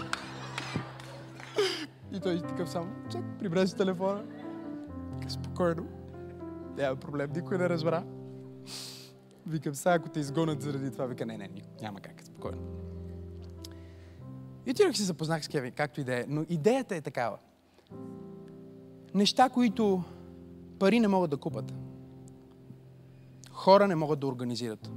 [2.12, 4.22] и той такъв само, чак, прибра си телефона.
[5.28, 5.99] Спокойно.
[6.80, 8.04] Няма проблем, никой не разбра.
[9.46, 11.50] Викам, сега ако те изгонят заради това, вика, не, не,
[11.82, 12.62] няма как, спокойно.
[14.66, 16.24] И отидох се запознах с Кевин, както и да е.
[16.28, 17.38] Но идеята е такава.
[19.14, 20.02] Неща, които
[20.78, 21.74] пари не могат да купат.
[23.50, 24.90] Хора не могат да организират.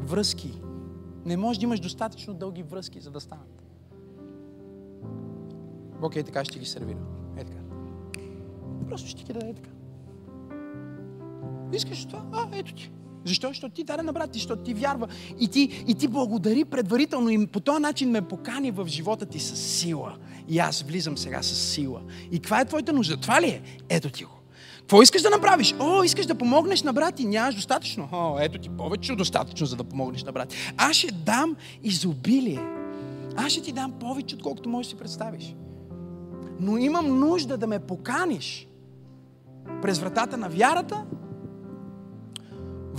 [0.00, 0.62] Връзки.
[1.24, 3.62] Не можеш да имаш достатъчно дълги връзки, за да станат.
[6.14, 7.00] Е така ще ги сервира.
[7.36, 7.60] Е така.
[8.88, 9.79] Просто ще ти даде така.
[11.72, 12.22] Искаш това?
[12.32, 12.90] А, ето ти.
[13.24, 13.48] Защо?
[13.48, 15.08] Защото ти даде на брат ти, защото ти вярва.
[15.40, 19.40] И ти, и ти благодари предварително и по този начин ме покани в живота ти
[19.40, 20.16] с сила.
[20.48, 22.00] И аз влизам сега с сила.
[22.32, 23.16] И каква е твоята нужда?
[23.16, 23.62] Това ли е?
[23.88, 24.30] Ето ти го.
[24.80, 25.74] Какво искаш да направиш?
[25.80, 28.08] О, искаш да помогнеш на брат и нямаш достатъчно.
[28.12, 30.54] О, ето ти повече достатъчно, за да помогнеш на брат.
[30.76, 32.60] Аз ще дам изобилие.
[33.36, 35.54] Аз ще ти дам повече, отколкото можеш да си представиш.
[36.60, 38.68] но имам нужда да ме поканиш
[39.82, 41.04] през вратата на вярата,